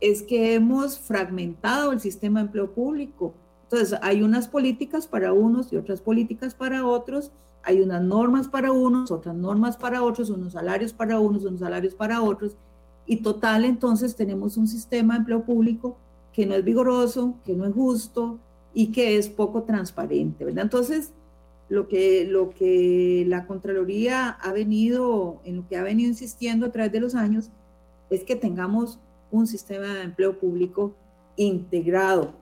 [0.00, 3.32] es que hemos fragmentado el sistema de empleo público.
[3.64, 7.30] Entonces, hay unas políticas para unos y otras políticas para otros,
[7.62, 11.94] hay unas normas para unos, otras normas para otros, unos salarios para unos, unos salarios
[11.94, 12.56] para otros,
[13.06, 15.96] y total, entonces tenemos un sistema de empleo público
[16.32, 18.38] que no es vigoroso, que no es justo
[18.78, 20.64] y que es poco transparente, ¿verdad?
[20.64, 21.10] Entonces,
[21.70, 26.72] lo que, lo que la Contraloría ha venido, en lo que ha venido insistiendo a
[26.72, 27.48] través de los años,
[28.10, 28.98] es que tengamos
[29.30, 30.94] un sistema de empleo público
[31.36, 32.34] integrado,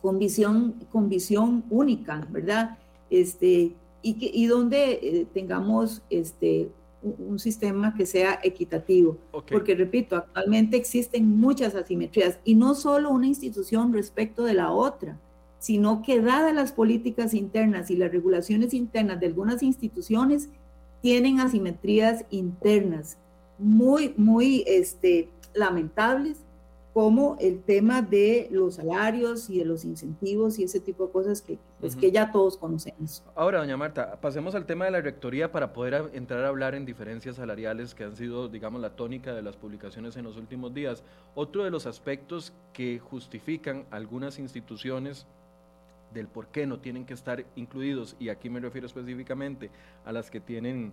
[0.00, 2.78] con visión, con visión única, ¿verdad?
[3.10, 6.70] Este, y, que, y donde eh, tengamos este,
[7.02, 9.18] un, sistema que sea equitativo.
[9.32, 15.18] Porque, repito, actualmente existen muchas asimetrías y no solo una institución respecto de la otra,
[15.58, 20.48] sino que dadas las políticas internas y las regulaciones internas de algunas instituciones,
[21.00, 23.18] tienen asimetrías internas
[23.58, 26.38] muy, muy este, lamentables
[26.98, 31.40] como el tema de los salarios y de los incentivos y ese tipo de cosas
[31.40, 33.22] que, pues, que ya todos conocemos.
[33.36, 36.84] Ahora, doña Marta, pasemos al tema de la rectoría para poder entrar a hablar en
[36.84, 41.04] diferencias salariales que han sido, digamos, la tónica de las publicaciones en los últimos días.
[41.36, 45.26] Otro de los aspectos que justifican algunas instituciones
[46.12, 49.70] del por qué no tienen que estar incluidos, y aquí me refiero específicamente
[50.04, 50.92] a las que tienen,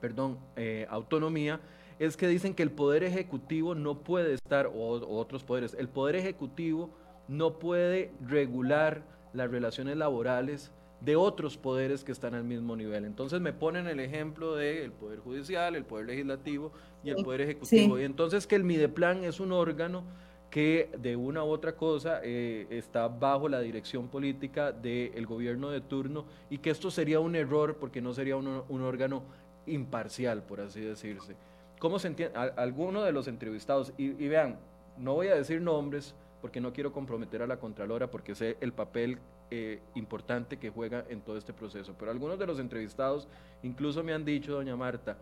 [0.00, 1.60] perdón, eh, autonomía,
[1.98, 6.16] es que dicen que el poder ejecutivo no puede estar, o, otros poderes, el poder
[6.16, 6.90] ejecutivo
[7.26, 9.02] no puede regular
[9.32, 13.04] las relaciones laborales de otros poderes que están al mismo nivel.
[13.04, 16.72] Entonces me ponen el ejemplo del Poder Judicial, el Poder Legislativo
[17.04, 17.98] y el Poder Ejecutivo.
[17.98, 20.02] Y entonces que el Mideplan es un órgano
[20.50, 25.80] que de una u otra cosa eh, está bajo la dirección política del gobierno de
[25.80, 29.22] turno y que esto sería un error porque no sería un, órgano
[29.66, 31.36] imparcial, por así decirse.
[31.78, 32.38] ¿Cómo se entiende?
[32.56, 34.58] Alguno de los entrevistados, y, vean,
[34.96, 38.72] no voy a decir nombres porque no quiero comprometer a la Contralora porque sé el
[38.72, 39.18] papel
[39.50, 43.28] eh, importante que juega en todo este proceso, pero algunos de los entrevistados
[43.62, 45.18] incluso me han dicho, doña Marta,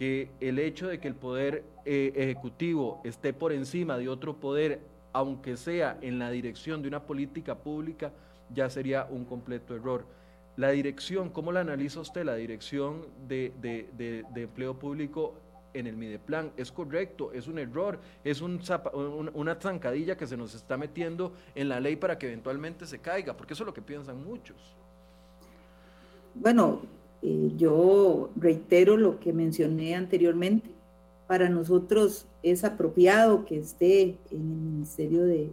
[0.00, 4.80] que el hecho de que el poder eh, ejecutivo esté por encima de otro poder,
[5.12, 8.10] aunque sea en la dirección de una política pública,
[8.48, 10.06] ya sería un completo error.
[10.56, 12.24] La dirección, ¿cómo la analiza usted?
[12.24, 15.34] La dirección de, de empleo público
[15.74, 16.50] en el Mideplan.
[16.56, 18.58] Es correcto, es un error, es un
[19.34, 23.36] una zancadilla que se nos está metiendo en la ley para que eventualmente se caiga,
[23.36, 24.56] porque eso es lo que piensan muchos.
[26.34, 26.80] Bueno,
[27.22, 30.70] eh, yo reitero lo que mencioné anteriormente.
[31.26, 35.52] Para nosotros es apropiado que esté en el Ministerio de,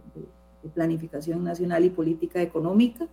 [0.62, 3.06] de Planificación Nacional y Política Económica.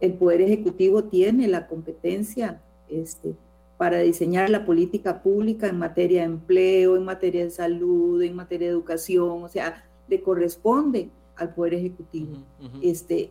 [0.00, 3.34] El Poder Ejecutivo tiene la competencia este,
[3.76, 8.68] para diseñar la política pública en materia de empleo, en materia de salud, en materia
[8.68, 12.36] de educación, o sea, le corresponde al Poder Ejecutivo.
[12.82, 13.30] Este,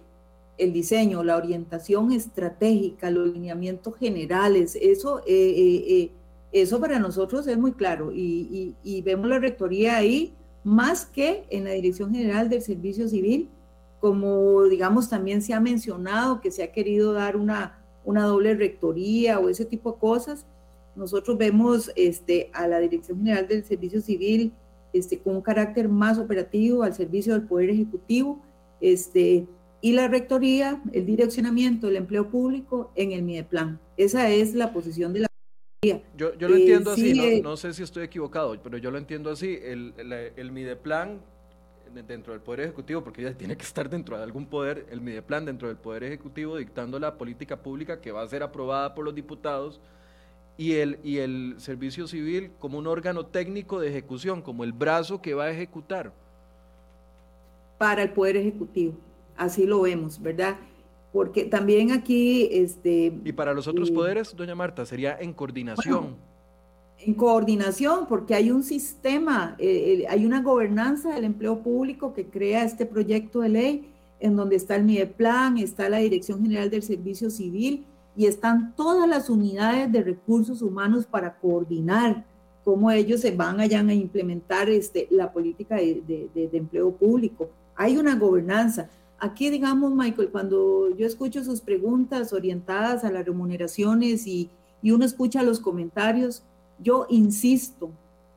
[0.60, 6.12] el diseño, la orientación estratégica, los lineamientos generales, eso, eh, eh, eh,
[6.52, 11.63] eso para nosotros es muy claro y, y, vemos la rectoría ahí más que en
[11.63, 13.50] la Dirección General del Servicio Civil,
[14.00, 19.39] como digamos también se ha mencionado que se ha querido dar una una doble rectoría
[19.39, 20.45] o ese tipo de cosas.
[20.95, 24.52] Nosotros vemos este, a la Dirección General del Servicio Civil
[24.93, 28.41] este, con un carácter más operativo al servicio del Poder Ejecutivo
[28.82, 29.45] este,
[29.82, 33.80] y la rectoría, el direccionamiento del empleo público en el MIDEPLAN.
[33.98, 35.30] Esa es la posición de la
[35.82, 36.02] yo,
[36.38, 38.98] yo lo entiendo eh, así, no, eh, no, sé si estoy equivocado, pero yo lo
[38.98, 39.58] entiendo así.
[39.63, 41.22] El, el, el Mideplan
[42.06, 45.46] dentro del Poder Ejecutivo, porque ella tiene que estar dentro de algún poder, el Mideplan
[45.46, 49.15] dentro del Poder Ejecutivo dictando la política pública que va a ser aprobada por los
[49.15, 49.80] diputados
[50.58, 55.22] y el, y el Servicio Civil como un órgano técnico de ejecución, como el brazo
[55.22, 56.12] que va a ejecutar.
[57.78, 58.96] Para el Poder Ejecutivo,
[59.39, 60.58] así lo vemos, ¿verdad?
[61.12, 62.47] Porque también aquí...
[62.52, 66.15] Este, y para los otros poderes, doña Marta, sería en coordinación
[67.02, 72.63] en coordinación, porque hay un sistema, eh, hay una gobernanza del empleo público que crea
[72.65, 77.30] este proyecto de ley, en donde está el MIDEPLAN, está la Dirección General del Servicio
[77.30, 77.86] Civil
[78.17, 82.25] y están todas las unidades de recursos humanos para coordinar
[82.65, 87.49] cómo ellos se van allá a implementar este, la política de, empleo público.
[87.75, 88.89] Hay una gobernanza.
[89.19, 94.49] Aquí, digamos, Michael, cuando yo escucho sus preguntas orientadas a las remuneraciones y,
[94.82, 96.43] y uno escucha los comentarios,
[96.82, 97.91] yo insisto,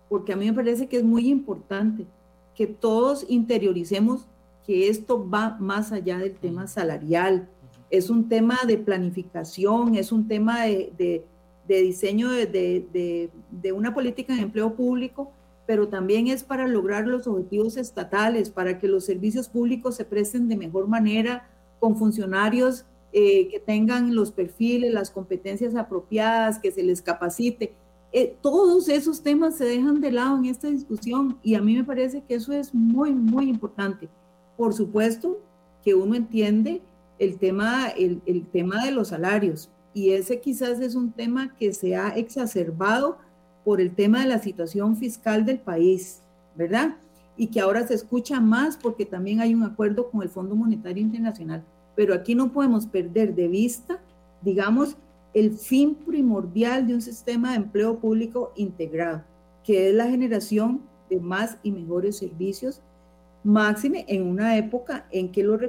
[0.08, 2.06] porque a mí me parece que es muy importante
[2.54, 4.26] que todos interioricemos
[4.66, 7.48] que esto va más allá del tema salarial,
[7.90, 11.24] es un tema de planificación, es un tema de,
[11.68, 13.30] diseño de,
[13.74, 15.30] una política de empleo público,
[15.66, 20.48] pero también es para lograr los objetivos estatales, para que los servicios públicos se presten
[20.48, 21.48] de mejor manera
[21.78, 27.74] con funcionarios eh, que tengan los perfiles, las competencias apropiadas, que se les capacite.
[28.12, 31.84] Eh, todos esos temas se dejan de lado en esta discusión y a mí me
[31.84, 34.08] parece que eso es muy, muy importante.
[34.56, 35.40] Por supuesto
[35.84, 36.82] que uno entiende
[37.18, 41.72] el tema, el, el tema de los salarios y ese quizás es un tema que
[41.72, 43.18] se ha exacerbado
[43.64, 46.20] por el tema de la situación fiscal del país,
[46.56, 46.96] ¿verdad?
[47.36, 51.02] Y que ahora se escucha más porque también hay un acuerdo con el Fondo Monetario
[51.02, 51.62] Internacional.
[51.94, 54.00] Pero aquí no podemos perder de vista,
[54.42, 54.96] digamos,
[55.34, 59.22] el fin primordial de un sistema de empleo público integrado,
[59.64, 62.80] que es la generación de más y mejores servicios,
[63.44, 65.60] máxime en una época en que los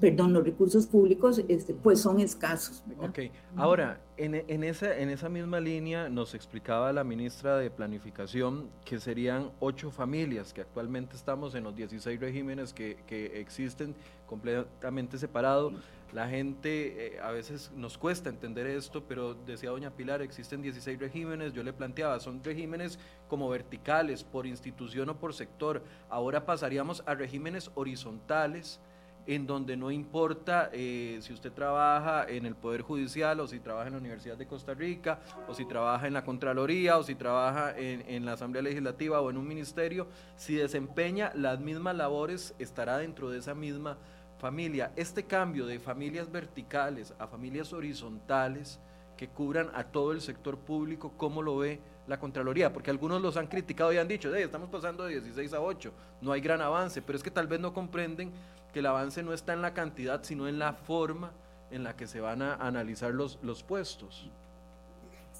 [0.00, 2.82] perdón, los recursos públicos este, pues son escasos.
[2.98, 3.20] Ok,
[3.56, 9.00] ahora, en, en, esa, en esa misma línea nos explicaba la ministra de Planificación que
[9.00, 13.94] serían ocho familias, que actualmente estamos en los 16 regímenes que, que existen
[14.26, 15.74] completamente separados.
[16.12, 20.98] La gente eh, a veces nos cuesta entender esto, pero decía doña Pilar, existen 16
[20.98, 25.82] regímenes, yo le planteaba, son regímenes como verticales, por institución o por sector.
[26.08, 28.80] Ahora pasaríamos a regímenes horizontales
[29.26, 33.86] en donde no importa eh, si usted trabaja en el Poder Judicial o si trabaja
[33.86, 37.76] en la Universidad de Costa Rica o si trabaja en la Contraloría o si trabaja
[37.76, 40.06] en, en, la Asamblea Legislativa o en un ministerio,
[40.36, 43.96] si desempeña las mismas labores estará dentro de esa misma
[44.38, 44.92] familia.
[44.96, 48.78] Este cambio de familias verticales a familias horizontales
[49.16, 52.72] que cubran a todo el sector público, ¿cómo lo ve la Contraloría?
[52.72, 56.32] Porque algunos los han criticado y han dicho, estamos pasando de 16 a 8, no
[56.32, 58.32] hay gran avance, pero es que tal vez no comprenden
[58.74, 61.32] que el avance no está en la cantidad, sino en la forma
[61.70, 64.28] en la que se van a analizar los, los puestos.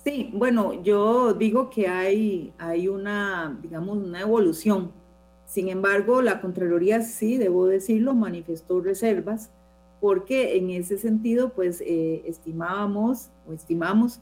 [0.05, 4.93] Sí, bueno, yo digo que hay, hay una, digamos, una evolución.
[5.47, 9.51] Sin embargo, la Contraloría sí, debo decirlo, manifestó reservas
[10.01, 14.21] porque en ese sentido, pues, eh, estimábamos o estimamos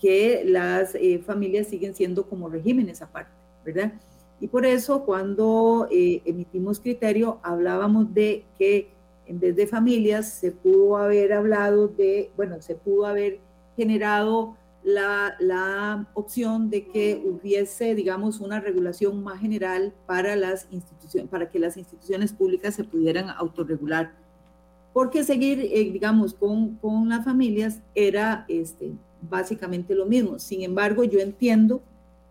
[0.00, 3.32] que las eh, familias siguen siendo como regímenes aparte,
[3.64, 3.92] ¿verdad?
[4.40, 8.90] Y por eso cuando eh, emitimos criterio hablábamos de que
[9.26, 13.40] en vez de familias se pudo haber hablado de, bueno, se pudo haber
[13.76, 21.30] generado la, la, opción de que hubiese, digamos, una regulación más general para las instituciones,
[21.30, 24.12] para que las instituciones públicas se pudieran autorregular.
[24.92, 28.92] Porque seguir, eh, digamos, con, con, las familias era este,
[29.22, 30.38] básicamente lo mismo.
[30.38, 31.82] Sin embargo, yo entiendo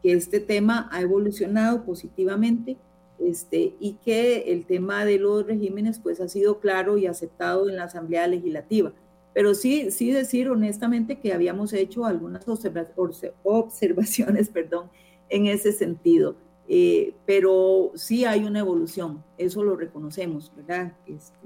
[0.03, 2.77] que este tema ha evolucionado positivamente
[3.19, 7.77] este, y que el tema de los regímenes pues ha sido claro y aceptado en
[7.77, 8.91] la Asamblea Legislativa.
[9.33, 14.89] Pero sí, sí decir honestamente que habíamos hecho algunas observaciones perdón,
[15.29, 16.35] en ese sentido.
[16.67, 20.93] Eh, pero sí hay una evolución, eso lo reconocemos, ¿verdad?
[21.07, 21.37] Este,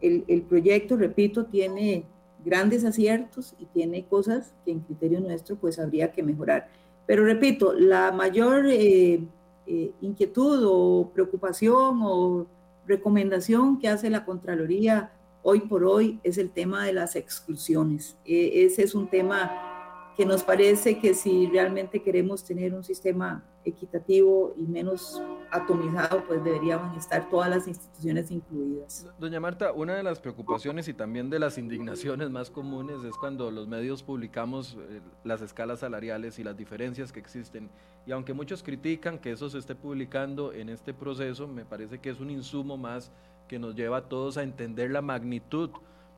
[0.00, 2.04] el, el, proyecto, repito, tiene
[2.44, 6.68] grandes aciertos y tiene cosas que en criterio nuestro pues habría que mejorar.
[7.06, 9.20] Pero repito, la mayor eh,
[9.66, 12.46] eh, inquietud o preocupación o
[12.86, 15.12] recomendación que hace la Contraloría
[15.42, 18.16] hoy por hoy es el tema de las exclusiones.
[18.24, 19.73] E, ese es un tema
[20.16, 26.44] que nos parece que si realmente queremos tener un sistema equitativo y menos atomizado, pues
[26.44, 29.08] deberían estar todas las instituciones incluidas.
[29.18, 33.50] Doña Marta, una de las preocupaciones y también de las indignaciones más comunes es cuando
[33.50, 37.70] los medios publicamos eh, las escalas salariales y las diferencias que existen.
[38.06, 42.10] Y aunque muchos critican que eso se esté publicando en este proceso, me parece que
[42.10, 43.10] es un insumo más
[43.48, 45.70] que nos lleva a todos a entender la magnitud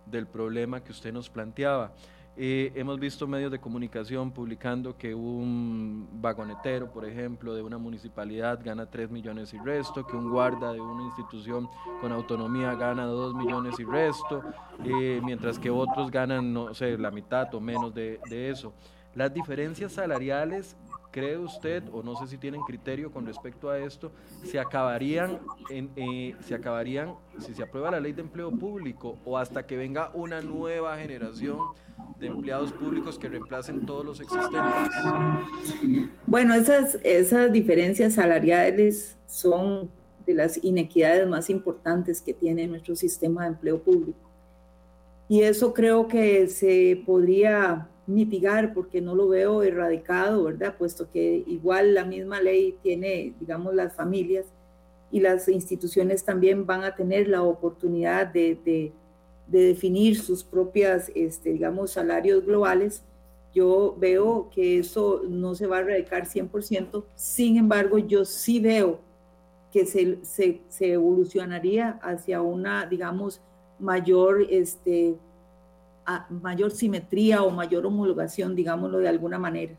[0.06, 1.92] del problema que usted nos planteaba.
[2.38, 8.60] Eh, hemos visto medios de comunicación publicando que un vagonetero, por ejemplo, de una municipalidad
[8.62, 11.66] gana 3 millones y resto, que un guarda de una institución
[12.02, 14.42] con autonomía gana 2 millones y resto,
[14.84, 18.74] eh, mientras que otros ganan, no sé, la mitad o menos de, de eso.
[19.14, 20.76] Las diferencias salariales
[21.16, 24.12] ¿Cree usted, o no sé si tienen criterio con respecto a esto,
[24.44, 25.38] se acabarían,
[25.70, 30.10] eh, se acabarían si se aprueba la ley de empleo público o hasta que venga
[30.12, 31.56] una nueva generación
[32.20, 34.60] de empleados públicos que reemplacen todos los existentes?
[36.26, 39.90] Bueno, esas, esas diferencias salariales son
[40.26, 44.18] de las inequidades más importantes que tiene nuestro sistema de empleo público.
[45.30, 50.76] Y eso creo que se podría mitigar porque no lo veo erradicado, ¿verdad?
[50.76, 54.46] Puesto que igual la misma ley tiene, digamos, las familias
[55.10, 58.92] y las instituciones también van a tener la oportunidad de, de,
[59.46, 63.02] definir sus propias, este, digamos, salarios globales.
[63.54, 69.00] Yo veo que eso no se va a erradicar 100%, sin embargo, yo sí veo
[69.72, 73.40] que se, se, se evolucionaría hacia una, digamos,
[73.78, 75.16] mayor, este,
[76.30, 79.74] mayor simetría o mayor homologación, digámoslo de alguna manera.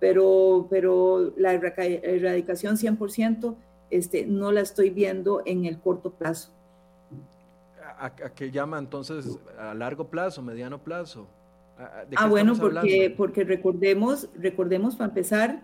[0.00, 3.54] Pero, pero la erradicación 100%
[3.90, 6.50] este, no la estoy viendo en el corto plazo.
[7.98, 11.26] ¿A, qué llama entonces a largo plazo, mediano plazo?
[12.16, 15.62] ah, bueno, porque, porque recordemos, recordemos para empezar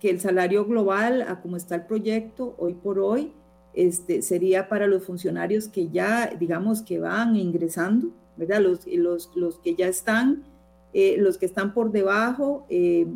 [0.00, 3.32] que el salario global, a como está el proyecto hoy por hoy,
[3.74, 8.60] este, sería para los funcionarios que ya, digamos, que van ingresando, ¿verdad?
[8.60, 10.44] Los, los, los que ya están,
[10.92, 13.06] eh, los que están por debajo, eh,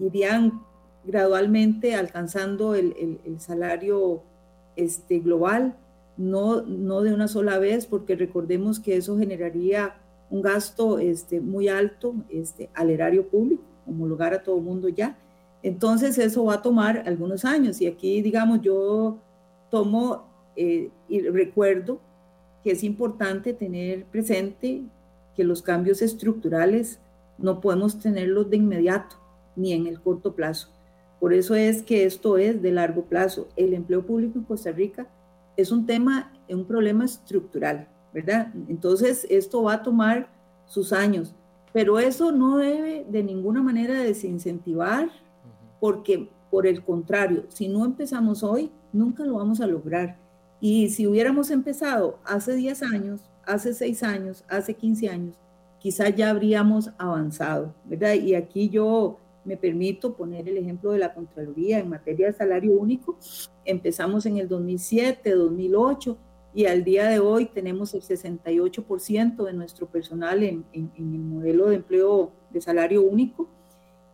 [0.00, 0.62] irían
[1.04, 4.22] gradualmente alcanzando el, el, salario
[4.76, 5.76] este, global,
[6.16, 9.94] no, no de una sola vez, porque recordemos que eso generaría
[10.30, 15.16] un gasto este, muy alto este, al erario público, homologar a todo el mundo ya.
[15.62, 19.18] Entonces eso va a tomar algunos años y aquí, digamos, yo
[19.70, 22.00] tomo eh, y recuerdo
[22.62, 24.82] que es importante tener presente
[25.36, 27.00] que los cambios estructurales
[27.38, 29.16] no podemos tenerlos de inmediato
[29.56, 30.68] ni en el corto plazo.
[31.20, 33.48] Por eso es que esto es de largo plazo.
[33.56, 35.06] El empleo público en Costa Rica
[35.56, 38.52] es un tema, un problema estructural, ¿verdad?
[38.68, 40.28] Entonces, esto va a tomar
[40.66, 41.34] sus años,
[41.72, 45.10] pero eso no debe de ninguna manera desincentivar,
[45.80, 50.16] porque por el contrario, si no empezamos hoy, nunca lo vamos a lograr.
[50.60, 55.36] Y si hubiéramos empezado hace 10 años, hace 6 años, hace 15 años,
[55.78, 58.14] quizás ya habríamos avanzado, ¿verdad?
[58.14, 62.72] Y aquí yo me permito poner el ejemplo de la Contraloría en materia de salario
[62.72, 63.16] único.
[63.64, 66.18] Empezamos en el 2007, 2008
[66.54, 71.68] y al día de hoy tenemos el 68% de nuestro personal en, en, el modelo
[71.68, 73.48] de empleo de salario único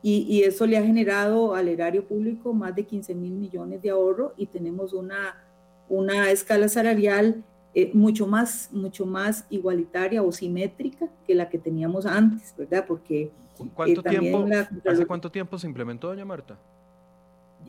[0.02, 3.90] y, y, eso le ha generado al erario público más de 15 mil millones de
[3.90, 5.43] ahorro y tenemos una,
[5.88, 12.06] una escala salarial eh, mucho, más, mucho más igualitaria o simétrica que la que teníamos
[12.06, 12.84] antes, ¿verdad?
[12.86, 13.30] Porque
[13.74, 14.46] ¿Cuánto eh, tiempo,
[14.88, 16.58] ¿Hace cuánto tiempo se implementó, doña Marta?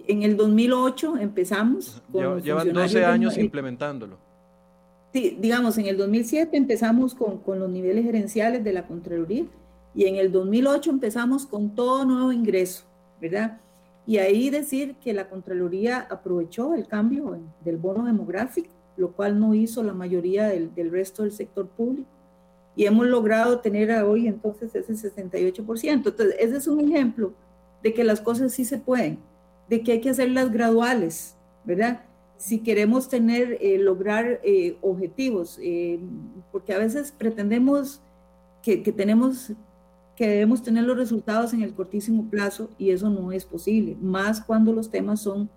[0.07, 2.01] En el 2008 empezamos.
[2.11, 4.17] Con Llevan 12 años implementándolo.
[5.13, 9.45] Sí, digamos, en el 2007 empezamos con, con los niveles gerenciales de la Contraloría
[9.95, 12.83] y en el 2008 empezamos con todo nuevo ingreso,
[13.21, 13.59] ¿verdad?
[14.07, 19.53] Y ahí decir que la Contraloría aprovechó el cambio del bono demográfico, lo cual no
[19.53, 22.09] hizo la mayoría del, del resto del sector público.
[22.75, 25.91] Y hemos logrado tener hoy entonces ese 68%.
[25.91, 27.33] Entonces, ese es un ejemplo
[27.81, 29.19] de que las cosas sí se pueden,
[29.69, 32.01] de que hay que hacerlas graduales, ¿verdad?
[32.37, 35.99] si queremos tener, eh, lograr eh, objetivos, eh,
[36.51, 38.01] porque a veces pretendemos
[38.61, 39.53] que, que, tenemos,
[40.15, 44.41] que debemos tener los resultados en el cortísimo plazo y eso no es posible, más
[44.41, 45.49] cuando los temas son,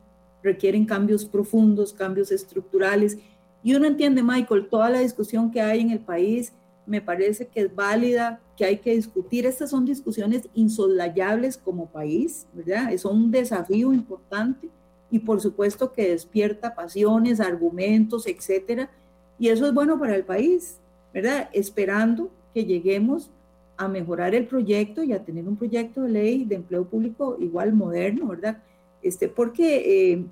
[0.42, 3.18] requieren cambios profundos, cambios estructurales.
[3.62, 6.52] Y uno entiende, Michael, toda la discusión que hay en el país
[6.86, 9.44] me parece que es válida, que hay que discutir.
[9.46, 12.92] Estas son discusiones insolayables como país, ¿verdad?
[12.92, 14.70] Es un desafío importante
[15.11, 18.90] y por supuesto que despierta pasiones, argumentos, etcétera.
[19.38, 20.80] Y eso es bueno para el país,
[21.12, 21.50] ¿verdad?
[21.52, 23.30] Esperando que lleguemos
[23.79, 27.72] a mejorar el proyecto y a tener un proyecto de ley de empleo público igual
[27.72, 28.62] moderno, ¿verdad?
[29.03, 30.24] Este, porque eh,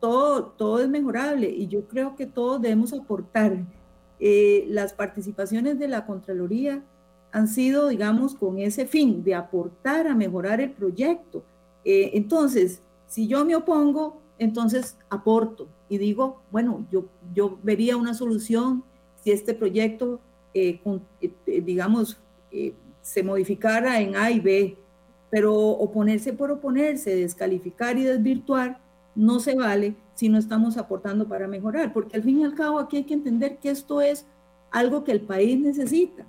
[0.00, 3.58] todo, todo es mejorable y yo creo que todos debemos aportar.
[4.18, 6.82] Eh, las participaciones de la Contraloría
[7.32, 11.44] han sido, digamos, con ese fin de aportar a mejorar el proyecto.
[11.84, 18.14] Eh, entonces, si yo me opongo, entonces aporto y digo, bueno, yo, yo vería una
[18.14, 18.82] solución
[19.22, 20.20] si este proyecto,
[20.54, 20.80] eh,
[21.20, 22.18] eh, eh, digamos,
[23.06, 24.76] se modificara en A y B,
[25.30, 28.80] pero oponerse por oponerse, descalificar y desvirtuar,
[29.14, 32.80] no se vale si no estamos aportando para mejorar, porque al fin y al cabo
[32.80, 34.26] aquí hay que entender que esto es
[34.72, 36.26] algo que el país necesita,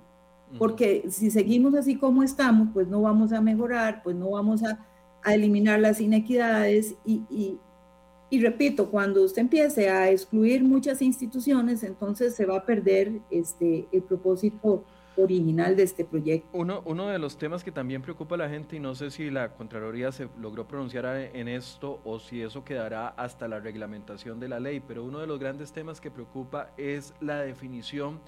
[0.56, 4.78] porque si seguimos así como estamos, pues no vamos a mejorar, pues no vamos a,
[5.24, 7.58] a eliminar las inequidades y, y,
[8.30, 13.88] y, repito, cuando usted empiece a excluir muchas instituciones, entonces se va a perder este,
[13.90, 14.84] el propósito
[15.22, 16.48] original de este proyecto.
[16.52, 19.54] Uno, de los temas que también preocupa a la gente, y no sé si la
[19.54, 24.60] Contraloría se logró pronunciar en esto o si eso quedará hasta la reglamentación de la
[24.60, 28.20] ley, pero uno de los grandes temas que preocupa es la definición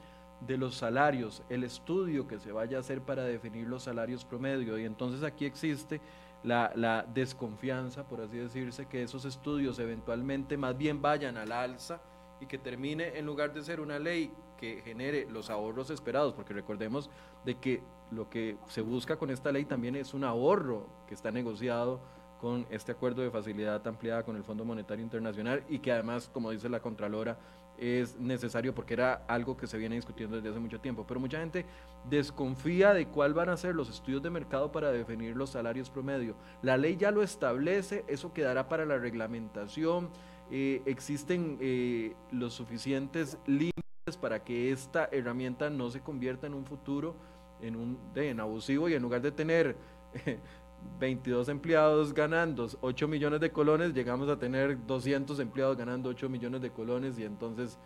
[0.46, 4.78] de los salarios, el estudio que se vaya a hacer para definir los salarios promedio.
[4.78, 6.00] Y entonces aquí existe
[6.42, 12.00] la, desconfianza, por así decirse, que esos estudios eventualmente más bien vayan al alza
[12.40, 16.52] y que termine en lugar de ser una ley que genere los ahorros esperados, porque
[16.52, 17.08] recordemos
[17.46, 21.30] de que lo que se busca con esta ley también es un ahorro que está
[21.30, 22.00] negociado
[22.40, 26.50] con este acuerdo de facilidad ampliada con el Fondo Monetario Internacional y que además, como
[26.50, 27.38] dice la Contralora,
[27.78, 31.06] es necesario porque era algo que se viene discutiendo desde hace mucho tiempo.
[31.06, 31.64] Pero mucha gente
[32.08, 36.34] desconfía de cuál van a ser los estudios de mercado para definir los salarios promedio.
[36.60, 40.10] La ley ya lo establece, eso quedará para la reglamentación.
[40.50, 46.64] Eh, existen eh, los suficientes límites para que esta herramienta no se convierta en un
[46.64, 47.14] futuro
[47.62, 49.76] en un en abusivo y en lugar de tener
[50.98, 56.62] 22 empleados ganando 8 millones de colones, llegamos a tener 200 empleados ganando 8 millones
[56.62, 57.78] de colones y entonces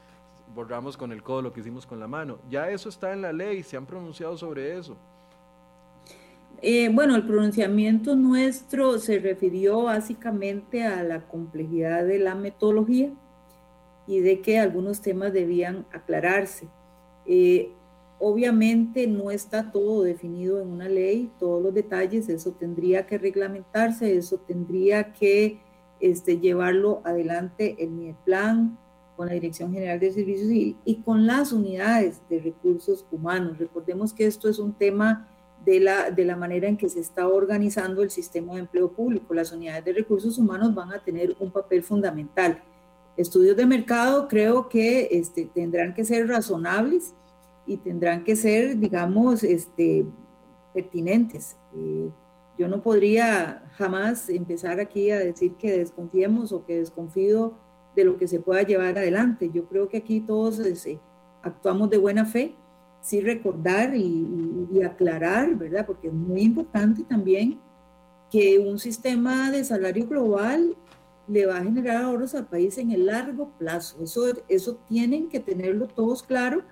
[0.55, 2.39] borramos con el codo lo que hicimos con la mano.
[2.49, 4.97] Ya eso está en la ley, se han pronunciado sobre eso.
[6.63, 13.13] Eh, bueno, el pronunciamiento nuestro se refirió básicamente a la complejidad de la metodología
[14.07, 16.69] y de que algunos temas debían aclararse.
[17.27, 17.73] Eh,
[18.19, 24.17] obviamente no está todo definido en una ley, todos los detalles, eso tendría que reglamentarse,
[24.17, 25.61] eso tendría que
[26.01, 28.79] este, llevarlo adelante el plan
[29.17, 33.59] con la Dirección General de Servicios y, y con las unidades de recursos humanos.
[33.59, 35.29] Recordemos que esto es un tema
[35.65, 39.35] de la, de la manera en que se está organizando el sistema de empleo público.
[39.35, 42.63] Las unidades de recursos humanos van a tener un papel fundamental
[43.17, 47.15] estudios de mercado creo que este, tendrán que ser razonables
[47.67, 50.05] y tendrán que ser, digamos, este,
[50.73, 51.57] pertinentes.
[51.75, 52.11] Eh,
[52.59, 57.55] yo no podría jamás empezar aquí a decir que desconfiemos o que desconfío
[57.97, 59.51] de lo que se pueda llevar adelante.
[59.53, 61.01] Yo creo que aquí todos este,
[61.43, 62.55] actuamos de buena fe,
[63.01, 65.87] sí recordar y, y aclarar, ¿verdad?
[65.87, 67.61] Porque es muy importante también
[68.31, 70.77] que un sistema de salario global
[71.27, 73.97] le va a generar ahorros al país en el largo plazo.
[74.03, 76.63] Eso, eso tienen que tenerlo todos claro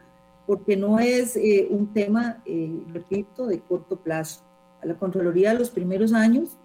[0.47, 4.43] porque no es eh, un tema, eh, repito, de corto plazo.
[4.83, 6.59] A la Contraloría los primeros años,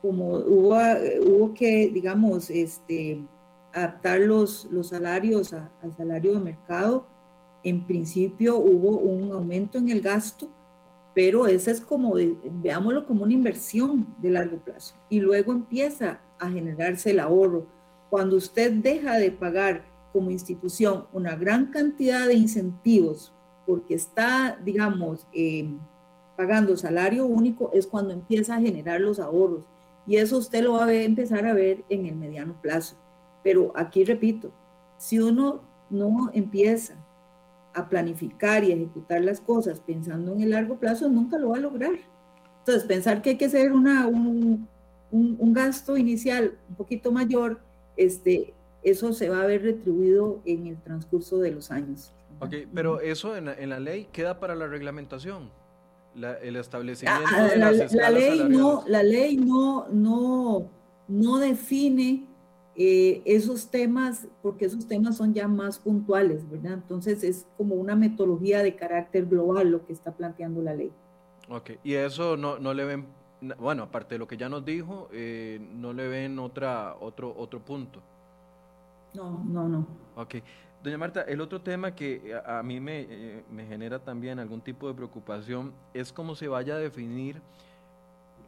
[0.00, 0.76] como hubo,
[1.26, 3.20] hubo que, digamos, este,
[3.72, 7.06] adaptar los, los salarios al salario de mercado,
[7.64, 10.48] en principio hubo un aumento en el gasto,
[11.14, 12.14] pero esa es como,
[12.62, 14.94] veámoslo como una inversión de largo plazo.
[15.08, 17.66] Y luego empieza a generarse el ahorro.
[18.10, 23.32] Cuando usted deja de pagar como institución una gran cantidad de incentivos
[23.66, 25.68] porque está, digamos, eh,
[26.36, 29.64] pagando salario único, es cuando empieza a generar los ahorros.
[30.06, 32.96] Y eso usted lo va a empezar a ver en el mediano plazo.
[33.42, 34.50] Pero aquí repito,
[34.96, 36.94] si uno no empieza
[37.74, 41.60] a planificar y ejecutar las cosas pensando en el largo plazo, nunca lo va a
[41.60, 41.92] lograr.
[42.60, 44.68] Entonces, pensar que hay que hacer una, un,
[45.10, 47.60] un, gasto inicial un poquito mayor,
[47.96, 52.12] este, eso se va a ver retribuido en el transcurso de los años.
[52.40, 55.50] Ok, pero eso en la, ley queda para la reglamentación,
[56.42, 60.68] el establecimiento ah, de la, las la ley no La ley no, no,
[61.06, 62.27] no define
[62.78, 66.74] eh, esos temas, porque esos temas son ya más puntuales, ¿verdad?
[66.74, 70.92] Entonces es como una metodología de carácter global lo que está planteando la ley.
[71.50, 73.06] Ok, y eso no, no le ven
[73.58, 77.60] bueno, aparte de lo que ya nos dijo, eh, no le ven otra, otro, otro
[77.60, 78.00] punto.
[79.14, 79.86] No, no, no.
[80.16, 80.36] Ok.
[80.82, 84.86] Doña Marta, el otro tema que a, mí me, eh, me, genera también algún tipo
[84.86, 87.42] de preocupación es cómo se vaya a definir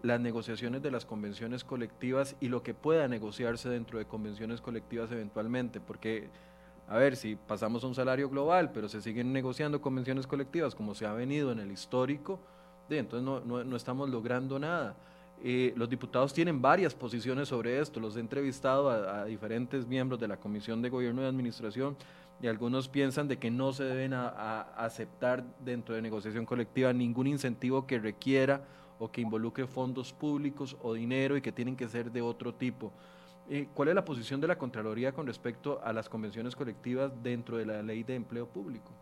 [0.03, 5.11] las negociaciones de las convenciones colectivas y lo que pueda negociarse dentro de convenciones colectivas
[5.12, 6.28] eventualmente, porque,
[6.88, 10.94] a ver, si pasamos a un salario global, pero se siguen negociando convenciones colectivas como
[10.94, 12.40] se ha venido en el histórico,
[12.98, 14.96] entonces no, no, estamos logrando nada.
[15.42, 20.28] Eh, los diputados tienen varias posiciones sobre esto, los he entrevistado a, diferentes miembros de
[20.28, 21.96] la Comisión de Gobierno y Administración
[22.42, 27.26] y algunos piensan de que no se deben a, aceptar dentro de negociación colectiva ningún
[27.26, 28.64] incentivo que requiera
[29.01, 32.92] o que involucre fondos públicos o dinero y que tienen que ser de otro tipo.
[33.48, 37.57] Eh, ¿Cuál es la posición de la Contraloría con respecto a las convenciones colectivas dentro
[37.57, 38.92] de la ley de empleo público?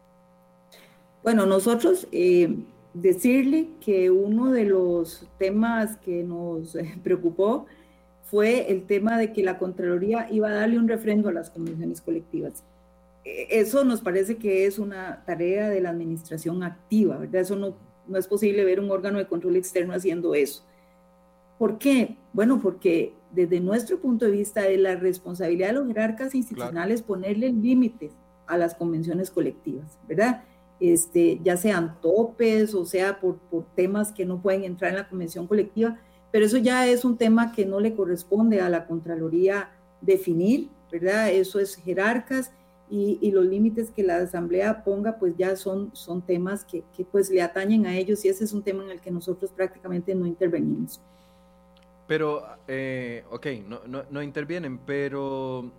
[1.23, 2.57] Bueno, nosotros eh,
[2.95, 7.67] decirle que uno de los temas que nos preocupó
[8.23, 12.01] fue el tema de que la Contraloría iba a darle un refrendo a las convenciones
[12.01, 12.63] colectivas.
[13.25, 17.41] E, eso nos parece que es una tarea de la administración activa, ¿verdad?
[17.41, 17.75] Eso no,
[18.09, 20.65] no es posible ver un órgano de control externo haciendo eso.
[21.59, 22.17] ¿Por qué?
[22.33, 27.53] Bueno, porque desde nuestro punto de vista es la responsabilidad de los jerarcas institucionales ponerle
[27.53, 28.13] límites
[28.47, 30.45] a las convenciones colectivas, ¿verdad?
[30.81, 35.09] este, ya sean topes o sea por, por temas que no pueden entrar en la
[35.09, 35.99] convención colectiva,
[36.31, 41.31] pero eso ya es un tema que no le corresponde a la Contraloría definir, ¿verdad?
[41.31, 42.53] Eso es jerarcas
[42.91, 47.05] y, y los límites que la Asamblea ponga, pues ya son, son temas que, que,
[47.05, 50.15] pues le atañen a ellos y ese es un tema en el que nosotros prácticamente
[50.15, 51.01] no intervenimos.
[52.07, 55.71] Pero, eh, ok, no, no, no intervienen, pero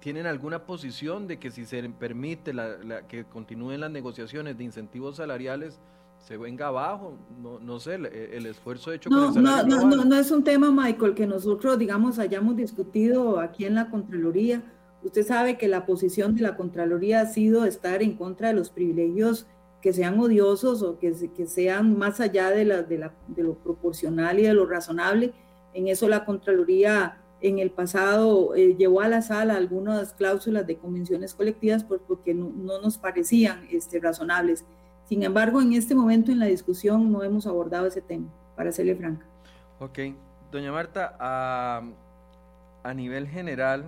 [0.00, 2.52] ¿tienen alguna posición de que si se permite
[3.08, 5.78] que continúen las negociaciones de incentivos salariales,
[6.26, 10.04] se venga abajo, no, no sé, el, esfuerzo hecho no, con el no, no, no,
[10.04, 14.62] no es un tema, Michael, que nosotros, digamos, hayamos discutido aquí en la Contraloría.
[15.04, 18.70] Usted sabe que la posición de la Contraloría ha sido estar en contra de los
[18.70, 19.46] privilegios
[19.80, 23.54] que sean odiosos o que, que sean más allá de, la, de, la, de lo
[23.54, 25.32] proporcional y de lo razonable.
[25.74, 30.78] En eso la Contraloría en el pasado eh, llevó a la sala algunas cláusulas de
[30.78, 34.64] convenciones colectivas porque no, no nos parecían este, razonables.
[35.06, 38.96] Sin embargo, en este momento en la discusión no hemos abordado ese tema, para serle
[38.96, 39.26] franca.
[39.78, 39.98] Ok,
[40.50, 43.84] doña Marta, a, nivel general,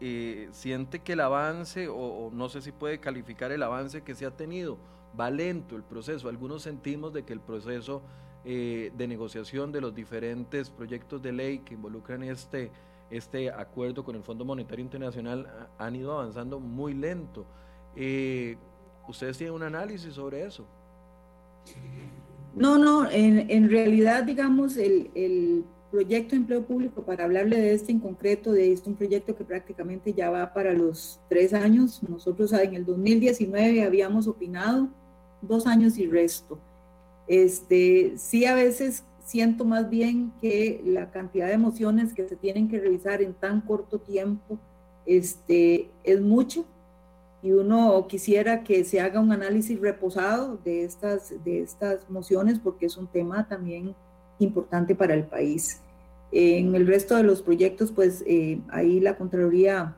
[0.00, 4.26] eh, ¿siente que el avance, o, no sé si puede calificar el avance que se
[4.26, 4.78] ha tenido,
[5.18, 6.28] va lento el proceso?
[6.28, 8.02] Algunos sentimos de que el proceso
[8.44, 12.70] eh, de negociación de los diferentes proyectos de ley que involucran este,
[13.10, 17.46] este acuerdo con el Fondo Monetario Internacional han ido avanzando muy lento.
[17.94, 18.56] Eh,
[19.08, 20.66] ¿Ustedes tienen un análisis sobre eso?
[22.54, 27.74] No, no, en, en realidad, digamos, el, el, proyecto de empleo público, para hablarle de
[27.74, 32.02] este en concreto, de este un proyecto que prácticamente ya va para los tres años.
[32.08, 34.88] Nosotros en el 2019 habíamos opinado
[35.40, 36.58] dos años y resto.
[37.26, 42.68] Este, sí, a veces siento más bien que la cantidad de emociones que se tienen
[42.68, 44.58] que revisar en tan corto tiempo
[45.04, 46.64] este, es mucho
[47.42, 52.86] y uno quisiera que se haga un análisis reposado de estas, de estas mociones porque
[52.86, 53.94] es un tema también
[54.38, 55.80] importante para el país.
[56.32, 59.96] En el resto de los proyectos, pues eh, ahí la Contraloría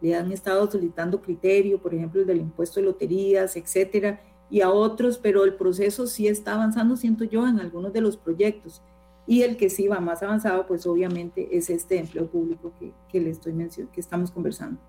[0.00, 4.20] le han estado solicitando criterio, por ejemplo, el del impuesto de loterías, etcétera,
[4.50, 8.16] y a otros, pero el proceso sí está avanzando, siento yo, en algunos de los
[8.16, 8.82] proyectos.
[9.26, 13.20] Y el que sí va más avanzado, pues obviamente es este empleo público que, que
[13.20, 13.54] le estoy
[13.92, 14.80] que estamos conversando.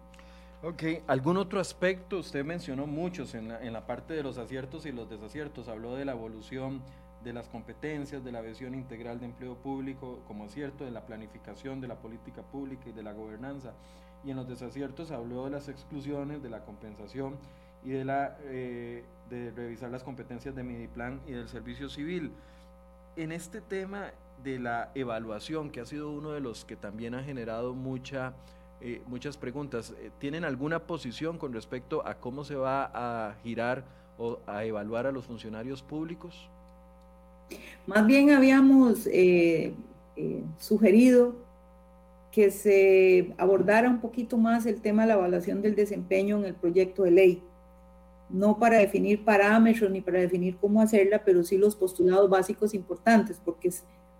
[0.64, 2.20] Ok, ¿algún otro aspecto?
[2.20, 5.68] Usted mencionó muchos en la, en la parte de los aciertos y los desaciertos.
[5.68, 6.82] Habló de la evolución
[7.24, 11.82] de las competencias, de la visión integral de empleo público como acierto, de la planificación
[11.82, 13.74] de la política pública y de la gobernanza.
[14.24, 17.38] Y en los desaciertos habló de las exclusiones, de la compensación
[17.84, 22.32] y de, la, eh, de revisar las competencias de Midiplan y del servicio civil.
[23.16, 24.12] En este tema
[24.44, 28.34] de la evaluación, que ha sido uno de los que también ha generado mucha
[28.84, 29.94] eh, muchas preguntas.
[30.00, 33.84] Eh, ¿Tienen alguna posición con respecto a cómo se va a girar
[34.18, 36.50] o a evaluar a los funcionarios públicos?
[37.88, 39.74] Más bien habíamos eh,
[40.60, 41.36] sugerido
[42.32, 46.56] que se abordara un poquito más el tema de la evaluación del desempeño en el
[46.56, 47.44] proyecto de ley.
[48.30, 53.42] No para definir parámetros ni para definir cómo hacerla, pero sí los postulados básicos importantes,
[53.44, 53.70] porque,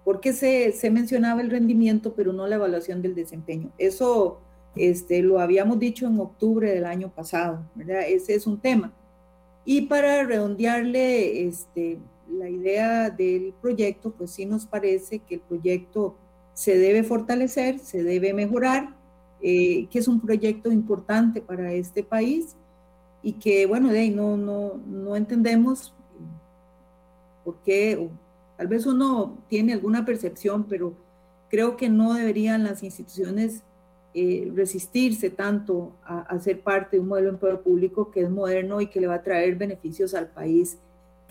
[0.04, 3.72] porque se, se mencionaba el rendimiento, pero no la evaluación del desempeño.
[3.78, 4.40] Eso
[4.76, 7.64] este, lo habíamos dicho en octubre del año pasado.
[8.08, 8.92] Ese es un tema.
[9.64, 12.00] Y para redondearle este,
[12.32, 16.16] la idea del proyecto, pues sí nos parece que el proyecto
[16.54, 18.96] se debe fortalecer, se debe mejorar,
[19.42, 22.56] eh, que es un proyecto importante para este país
[23.24, 25.94] y que, bueno, de ahí no, no, no entendemos
[27.44, 28.10] por qué,
[28.58, 30.94] tal vez uno tiene alguna percepción, pero
[31.50, 33.64] creo que no deberían las instituciones
[34.14, 38.82] eh, resistirse tanto a, ser parte de un modelo de empleo público que es moderno
[38.82, 40.78] y que le va a traer beneficios al país.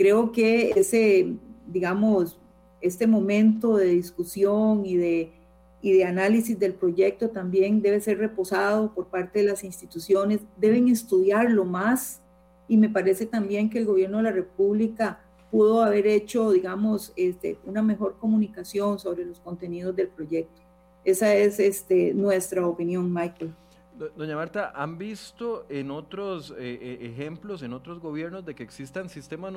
[0.01, 1.34] Creo que ese,
[1.66, 2.38] digamos,
[2.80, 5.30] este momento de discusión y de,
[5.82, 10.88] y de análisis del proyecto también debe ser reposado por parte de las instituciones, deben
[10.88, 12.22] estudiarlo más
[12.66, 15.20] y me parece también que el gobierno de la República
[15.51, 20.62] pudo haber hecho, digamos, este, una mejor comunicación sobre los contenidos del proyecto.
[21.05, 23.53] Esa es este, nuestra opinión, Michael.
[24.16, 29.11] Doña Marta, ¿han visto en otros eh, eh, ejemplos, en otros gobiernos, de que existan
[29.11, 29.53] sistemas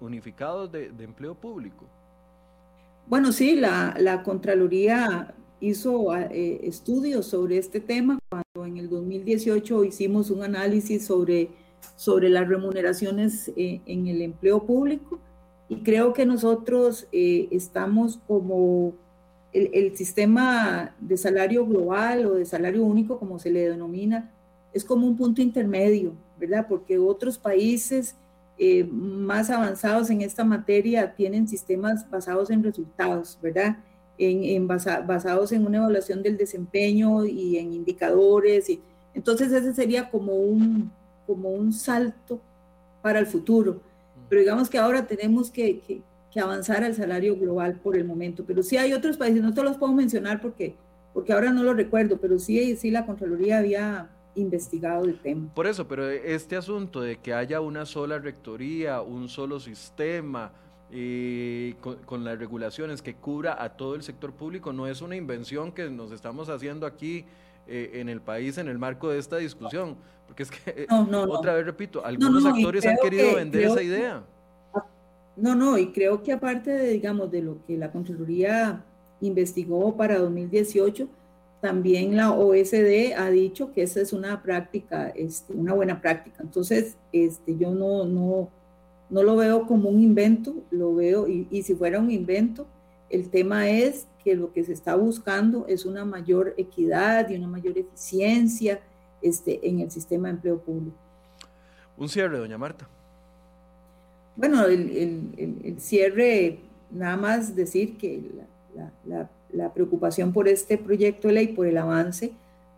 [0.00, 1.84] unificados de, empleo público?
[3.06, 9.84] Bueno, sí, la, la Contraloría hizo eh, estudios sobre este tema cuando en el 2018
[9.84, 11.50] hicimos un análisis sobre,
[11.94, 15.20] sobre las remuneraciones en el empleo público
[15.68, 18.94] y creo que nosotros estamos como
[19.52, 24.30] el, sistema de salario global o de salario único, como se le denomina,
[24.72, 26.66] es como un punto intermedio, ¿verdad?
[26.68, 28.14] Porque otros países
[28.58, 33.78] eh, más avanzados en esta materia tienen sistemas basados en resultados, ¿verdad?
[34.18, 38.68] En, basados en una evaluación del desempeño y en indicadores.
[38.68, 38.80] Y,
[39.14, 40.90] entonces ese sería como un,
[41.26, 42.40] como un salto
[43.00, 43.80] para el futuro.
[44.28, 46.02] Pero digamos que ahora tenemos que, que
[46.36, 48.44] avanzar al salario global por el momento.
[48.46, 50.76] Pero sí hay otros países, no te los puedo mencionar porque,
[51.12, 55.52] porque ahora no lo recuerdo, pero sí, sí la Contraloría había investigado el tema.
[55.54, 60.52] Por eso, pero este asunto de que haya una sola rectoría, un solo sistema,
[60.90, 65.72] y con, las regulaciones que cubra a todo el sector público, no es una invención
[65.72, 67.26] que nos estamos haciendo aquí
[67.66, 71.66] eh, en el país en el marco de esta discusión, porque es que, otra vez
[71.66, 74.22] repito, algunos actores han querido vender esa idea.
[75.38, 78.84] No, no, y creo que aparte de, digamos, de lo que la Contraloría
[79.20, 81.08] investigó para 2018,
[81.60, 86.42] también la OSD ha dicho que esa es una práctica, este, una buena práctica.
[86.42, 88.48] Entonces, este, yo no, no,
[89.10, 92.66] no lo veo como un invento, lo veo, y, si fuera un invento,
[93.08, 97.46] el tema es que lo que se está buscando es una mayor equidad y una
[97.46, 98.80] mayor eficiencia
[99.22, 100.96] este, en el sistema de empleo público.
[101.96, 102.88] Un cierre, doña Marta.
[104.38, 104.96] Bueno, el,
[105.36, 106.60] el, el cierre,
[106.92, 108.22] nada más decir que
[109.04, 112.34] la, la, preocupación por este proyecto de ley, por el avance,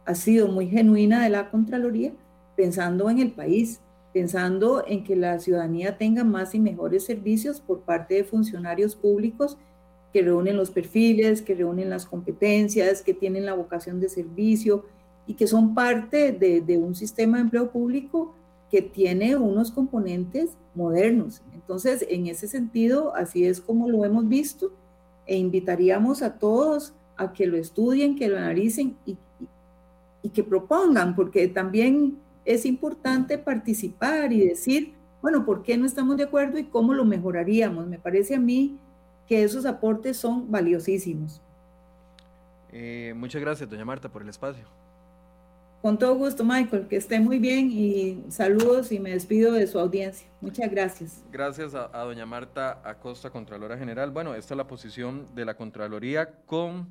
[0.06, 2.12] ha sido muy genuina de la Contraloría,
[2.56, 3.78] pensando en el país,
[4.14, 9.58] pensando en que la ciudadanía tenga más y mejores servicios por parte de funcionarios públicos
[10.14, 14.86] que reúnen los perfiles, que reúnen las competencias, que tienen la vocación de servicio
[15.26, 18.34] y que son parte de, de un sistema de empleo público
[18.70, 21.42] que tiene unos componentes modernos.
[21.54, 24.72] Entonces, en ese sentido, así es como lo hemos visto
[25.26, 29.18] e invitaríamos a todos a que lo estudien, que lo analicen y,
[30.30, 36.24] que propongan, porque también es importante participar y decir, bueno, ¿por qué no estamos de
[36.24, 37.86] acuerdo y cómo lo mejoraríamos?
[37.86, 38.78] Me parece a mí
[39.26, 41.40] que esos aportes son valiosísimos.
[42.72, 44.64] Eh, muchas gracias, doña Marta, por el espacio.
[45.82, 49.78] Con todo gusto, Michael, que esté muy bien y saludos y me despido de su
[49.78, 50.28] audiencia.
[50.42, 51.24] Muchas gracias.
[51.32, 54.10] Gracias a, doña Marta Acosta, Contralora General.
[54.10, 56.86] Bueno, esta es la posición de la Contraloría con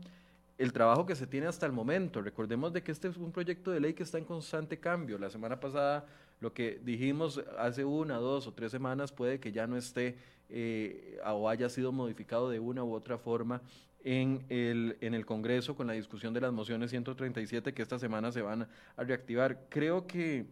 [0.58, 2.24] el trabajo que se tiene hasta el momento.
[2.24, 5.20] Recordemos de que este es un proyecto de ley que está en constante cambio.
[5.20, 6.08] La semana pasada
[6.40, 10.18] lo que dijimos hace una, dos o tres semanas puede que ya no esté
[10.50, 13.62] eh, o haya sido modificado de una u otra forma
[14.04, 18.32] en el, en el Congreso con la discusión de las mociones 137 que esta semana
[18.32, 19.66] se van a reactivar.
[19.70, 20.46] Creo que,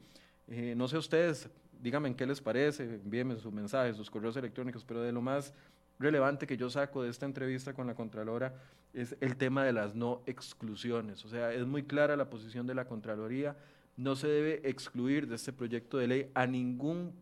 [0.47, 1.49] eh, no sé ustedes,
[1.81, 5.53] díganme en qué les parece, envíenme sus mensajes, sus correos electrónicos, pero de lo más
[5.99, 8.53] relevante que yo saco de esta entrevista con la Contralora
[8.93, 11.23] es el tema de las no exclusiones.
[11.25, 13.55] O sea, es muy clara la posición de la Contraloría,
[13.95, 17.13] no se debe excluir de este proyecto de ley a ningún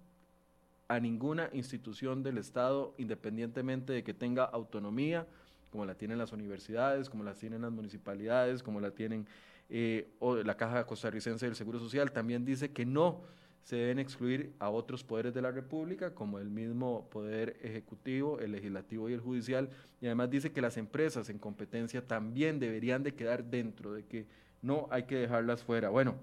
[0.88, 5.26] a ninguna institución del Estado, independientemente de que tenga autonomía,
[5.70, 9.28] como la tienen las universidades, como las tienen las municipalidades, como la tienen
[9.70, 13.22] eh, o la Caja Costarricense del Seguro Social, también dice que no
[13.64, 18.52] se deben excluir a otros poderes de la República, como el mismo poder ejecutivo, el
[18.52, 23.16] legislativo y el judicial, y además dice que las empresas en competencia también deberían de
[23.16, 24.28] quedar dentro, de que
[24.62, 25.90] no hay que dejarlas fuera.
[25.90, 26.16] Bueno,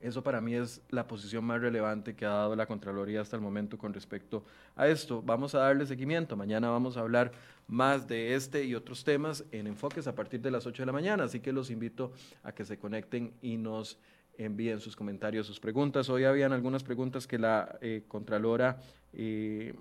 [0.00, 3.42] eso para mí es la posición más relevante que ha dado la Contraloría hasta el
[3.42, 4.44] momento con respecto
[4.74, 5.22] a esto.
[5.22, 6.36] Vamos a darle seguimiento.
[6.36, 7.32] Mañana vamos a hablar
[7.66, 10.92] más de este y otros temas en Enfoques a partir de las 8 de la
[10.92, 11.24] mañana.
[11.24, 13.98] Así que los invito a que se conecten y nos
[14.36, 16.10] envíen sus comentarios, sus preguntas.
[16.10, 18.78] Hoy habían algunas preguntas que la eh, Contralora...
[19.12, 19.74] Eh,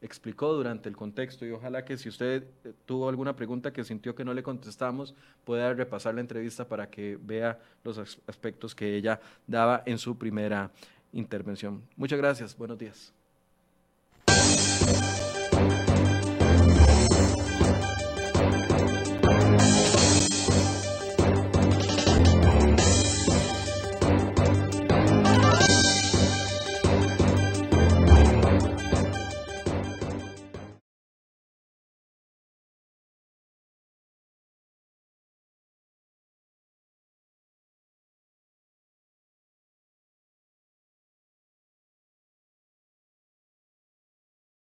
[0.00, 4.14] explicó durante el contexto y ojalá que si usted eh, tuvo alguna pregunta que sintió
[4.14, 9.20] que no le contestamos, pueda repasar la entrevista para que vea los aspectos que ella
[9.46, 10.70] daba en su primera
[11.12, 11.82] intervención.
[11.96, 13.12] Muchas gracias, buenos días.